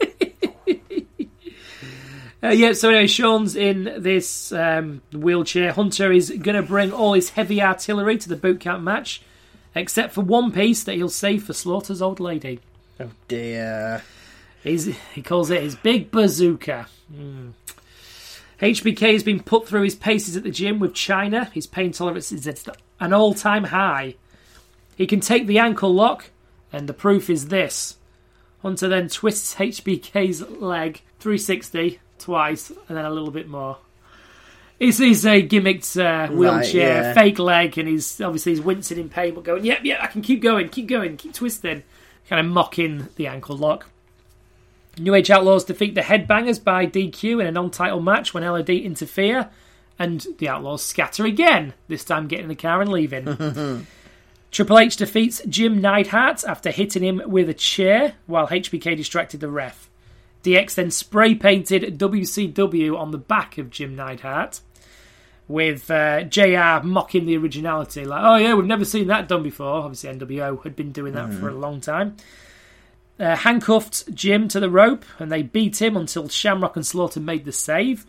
uh, 2.42 2.48
yeah, 2.48 2.72
so 2.72 2.88
anyway, 2.88 3.06
Shawn's 3.06 3.54
in 3.54 3.94
this 3.98 4.52
um, 4.52 5.02
wheelchair. 5.12 5.72
Hunter 5.72 6.10
is 6.10 6.30
going 6.30 6.56
to 6.56 6.62
bring 6.62 6.92
all 6.92 7.12
his 7.12 7.30
heavy 7.30 7.62
artillery 7.62 8.18
to 8.18 8.28
the 8.28 8.36
boot 8.36 8.60
camp 8.60 8.82
match, 8.82 9.22
except 9.74 10.14
for 10.14 10.22
one 10.22 10.52
piece 10.52 10.84
that 10.84 10.94
he'll 10.94 11.08
save 11.08 11.44
for 11.44 11.52
Slaughter's 11.52 12.00
old 12.00 12.20
lady. 12.20 12.60
Oh 12.98 13.10
dear. 13.28 14.02
He's, 14.62 14.96
he 15.14 15.22
calls 15.22 15.50
it 15.50 15.62
his 15.62 15.74
big 15.74 16.10
bazooka. 16.10 16.86
Hmm. 17.12 17.50
HBK 18.60 19.12
has 19.12 19.24
been 19.24 19.42
put 19.42 19.66
through 19.66 19.82
his 19.82 19.96
paces 19.96 20.36
at 20.36 20.44
the 20.44 20.50
gym 20.50 20.78
with 20.78 20.94
Chyna. 20.94 21.50
His 21.52 21.66
pain 21.66 21.90
tolerance 21.90 22.30
is 22.30 22.46
at 22.46 22.64
an 23.00 23.12
all 23.12 23.34
time 23.34 23.64
high. 23.64 24.14
He 24.94 25.06
can 25.06 25.18
take 25.18 25.48
the 25.48 25.58
ankle 25.58 25.92
lock, 25.92 26.30
and 26.72 26.88
the 26.88 26.94
proof 26.94 27.28
is 27.28 27.48
this. 27.48 27.96
Hunter 28.62 28.88
then 28.88 29.08
twists 29.08 29.56
HBK's 29.56 30.48
leg 30.48 31.02
360 31.18 32.00
twice, 32.18 32.70
and 32.70 32.96
then 32.96 33.04
a 33.04 33.10
little 33.10 33.30
bit 33.30 33.48
more. 33.48 33.78
It's 34.78 34.98
his 34.98 35.24
uh, 35.26 35.34
gimmicked 35.34 36.00
uh, 36.00 36.32
wheelchair, 36.32 37.02
yeah. 37.02 37.14
fake 37.14 37.38
leg, 37.38 37.78
and 37.78 37.88
he's 37.88 38.20
obviously 38.20 38.52
he's 38.52 38.60
wincing 38.60 38.98
in 38.98 39.08
pain, 39.08 39.34
but 39.34 39.44
going, 39.44 39.64
"Yep, 39.64 39.84
yep, 39.84 40.00
I 40.02 40.06
can 40.06 40.22
keep 40.22 40.42
going, 40.42 40.68
keep 40.70 40.88
going, 40.88 41.16
keep 41.16 41.34
twisting," 41.34 41.82
kind 42.28 42.44
of 42.44 42.52
mocking 42.52 43.08
the 43.16 43.26
ankle 43.26 43.56
lock. 43.56 43.88
New 44.98 45.14
Age 45.14 45.30
Outlaws 45.30 45.64
defeat 45.64 45.94
the 45.94 46.00
Headbangers 46.02 46.62
by 46.62 46.86
DQ 46.86 47.40
in 47.40 47.46
a 47.46 47.52
non-title 47.52 48.00
match 48.00 48.34
when 48.34 48.42
LOD 48.42 48.70
interfere, 48.70 49.50
and 49.98 50.26
the 50.38 50.48
Outlaws 50.48 50.82
scatter 50.82 51.24
again. 51.24 51.74
This 51.88 52.04
time, 52.04 52.26
getting 52.26 52.44
in 52.44 52.48
the 52.48 52.56
car 52.56 52.80
and 52.80 52.90
leaving. 52.90 53.86
Triple 54.52 54.78
H 54.78 54.96
defeats 54.96 55.40
Jim 55.48 55.80
Neidhart 55.80 56.44
after 56.44 56.70
hitting 56.70 57.02
him 57.02 57.22
with 57.24 57.48
a 57.48 57.54
chair 57.54 58.14
while 58.26 58.46
HBK 58.46 58.96
distracted 58.96 59.40
the 59.40 59.48
ref. 59.48 59.88
DX 60.44 60.74
then 60.74 60.90
spray 60.90 61.34
painted 61.34 61.98
WCW 61.98 62.98
on 62.98 63.12
the 63.12 63.18
back 63.18 63.56
of 63.56 63.70
Jim 63.70 63.96
Neidhart, 63.96 64.60
with 65.48 65.90
uh, 65.90 66.24
JR 66.24 66.84
mocking 66.86 67.24
the 67.24 67.36
originality, 67.38 68.04
like, 68.04 68.22
oh 68.22 68.36
yeah, 68.36 68.54
we've 68.54 68.66
never 68.66 68.84
seen 68.84 69.06
that 69.06 69.26
done 69.26 69.42
before. 69.42 69.82
Obviously, 69.84 70.12
NWO 70.14 70.62
had 70.62 70.76
been 70.76 70.92
doing 70.92 71.14
that 71.14 71.32
for 71.32 71.48
a 71.48 71.54
long 71.54 71.80
time. 71.80 72.16
Uh, 73.18 73.36
handcuffed 73.36 74.12
Jim 74.14 74.48
to 74.48 74.60
the 74.60 74.70
rope, 74.70 75.04
and 75.18 75.32
they 75.32 75.42
beat 75.42 75.80
him 75.80 75.96
until 75.96 76.28
Shamrock 76.28 76.76
and 76.76 76.86
Slaughter 76.86 77.20
made 77.20 77.44
the 77.44 77.52
save. 77.52 78.04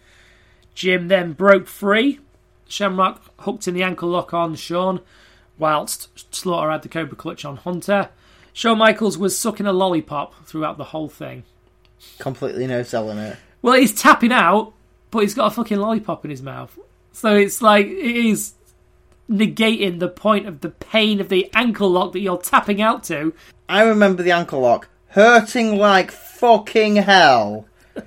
Jim 0.75 1.07
then 1.07 1.33
broke 1.33 1.67
free. 1.67 2.19
Shamrock 2.67 3.21
hooked 3.41 3.67
in 3.67 3.75
the 3.75 3.83
ankle 3.83 4.09
lock 4.09 4.33
on 4.33 4.55
Shawn, 4.55 4.99
whilst 5.57 6.33
Slaughter 6.33 6.71
had 6.71 6.81
the 6.81 6.89
Cobra 6.89 7.15
Clutch 7.15 7.45
on 7.45 7.57
Hunter. 7.57 8.09
Shawn 8.53 8.77
Michaels 8.77 9.17
was 9.17 9.37
sucking 9.37 9.65
a 9.65 9.73
lollipop 9.73 10.45
throughout 10.45 10.77
the 10.77 10.85
whole 10.85 11.09
thing. 11.09 11.43
Completely 12.19 12.67
no 12.67 12.83
selling 12.83 13.17
it. 13.17 13.37
Well, 13.61 13.75
he's 13.75 13.93
tapping 13.93 14.31
out, 14.31 14.73
but 15.09 15.19
he's 15.19 15.33
got 15.33 15.51
a 15.51 15.55
fucking 15.55 15.77
lollipop 15.77 16.25
in 16.25 16.31
his 16.31 16.41
mouth. 16.41 16.77
So 17.11 17.35
it's 17.35 17.61
like 17.61 17.85
it 17.85 18.25
is 18.25 18.53
negating 19.29 19.99
the 19.99 20.09
point 20.09 20.47
of 20.47 20.61
the 20.61 20.69
pain 20.69 21.19
of 21.21 21.29
the 21.29 21.49
ankle 21.55 21.89
lock 21.89 22.11
that 22.13 22.19
you're 22.19 22.37
tapping 22.37 22.81
out 22.81 23.03
to. 23.05 23.33
I 23.69 23.83
remember 23.83 24.21
the 24.21 24.31
ankle 24.31 24.61
lock 24.61 24.89
hurting 25.07 25.77
like 25.77 26.11
fucking 26.11 26.97
hell. 26.97 27.65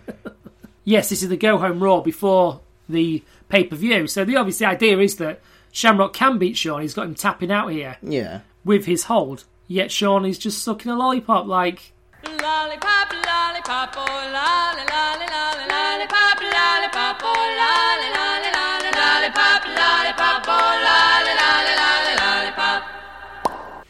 Yes, 0.88 1.08
this 1.08 1.24
is 1.24 1.28
the 1.28 1.36
go 1.36 1.58
home 1.58 1.82
Raw 1.82 2.00
before 2.00 2.60
the 2.88 3.20
pay 3.48 3.64
per 3.64 3.74
view. 3.74 4.06
So 4.06 4.24
the 4.24 4.36
obvious 4.36 4.62
idea 4.62 4.96
is 5.00 5.16
that 5.16 5.40
Shamrock 5.76 6.14
can 6.14 6.38
beat 6.38 6.56
Shawn. 6.56 6.80
He's 6.80 6.94
got 6.94 7.04
him 7.04 7.14
tapping 7.14 7.50
out 7.52 7.70
here 7.70 7.98
Yeah. 8.02 8.40
with 8.64 8.86
his 8.86 9.04
hold. 9.04 9.44
Yet 9.68 9.92
Shawn 9.92 10.24
is 10.24 10.38
just 10.38 10.64
sucking 10.64 10.90
a 10.90 10.96
lollipop 10.96 11.44
like 11.46 11.92
Lollipop, 12.24 13.12
lollipop, 13.12 13.94
oh, 13.94 14.06
lolly, 14.08 14.86
lolly, 14.88 15.26
lolly, 15.30 15.66
lollipop, 15.68 16.40
lollipop, 16.40 17.20
oh, 17.22 17.28
lolly, 17.60 18.10
lolly, 18.16 18.50
lolly, 18.56 18.90
lollipop, 18.96 19.64
lollipop, 19.66 20.44
oh, 20.48 20.80
lolly, 20.86 21.34
lolly, 21.42 21.76
lolly, 21.76 22.16
lollipop. 22.24 23.86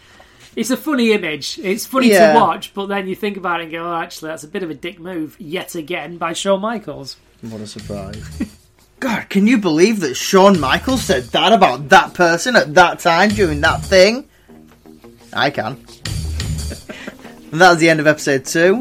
It's 0.56 0.70
a 0.70 0.76
funny 0.76 1.12
image. 1.12 1.60
It's 1.62 1.86
funny 1.86 2.10
Yeah. 2.10 2.32
to 2.32 2.38
watch, 2.40 2.74
but 2.74 2.86
then 2.86 3.06
you 3.06 3.14
think 3.14 3.36
about 3.36 3.60
it 3.60 3.64
and 3.64 3.72
go, 3.72 3.84
oh, 3.92 3.94
actually, 3.94 4.30
that's 4.30 4.42
a 4.42 4.48
bit 4.48 4.64
of 4.64 4.70
a 4.70 4.74
dick 4.74 4.98
move 4.98 5.36
yet 5.38 5.76
again 5.76 6.16
by 6.18 6.32
Shawn 6.32 6.60
Michaels. 6.60 7.16
What 7.42 7.60
a 7.60 7.66
surprise. 7.68 8.24
God, 8.98 9.28
can 9.28 9.46
you 9.46 9.58
believe 9.58 10.00
that 10.00 10.14
Shawn 10.14 10.58
Michaels 10.58 11.02
said 11.02 11.24
that 11.24 11.52
about 11.52 11.90
that 11.90 12.14
person 12.14 12.56
at 12.56 12.74
that 12.74 12.98
time 12.98 13.28
during 13.28 13.60
that 13.60 13.82
thing? 13.82 14.28
I 15.32 15.50
can. 15.50 15.72
and 17.52 17.60
that 17.60 17.70
was 17.70 17.78
the 17.78 17.90
end 17.90 18.00
of 18.00 18.06
episode 18.06 18.46
two. 18.46 18.78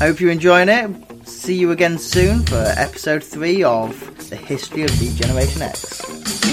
I 0.00 0.06
hope 0.06 0.20
you're 0.20 0.30
enjoying 0.30 0.70
it. 0.70 1.28
See 1.28 1.54
you 1.54 1.70
again 1.70 1.98
soon 1.98 2.42
for 2.44 2.56
episode 2.76 3.22
three 3.22 3.62
of 3.62 4.30
the 4.30 4.36
history 4.36 4.84
of 4.84 4.98
D-Generation 4.98 5.62
X. 5.62 6.51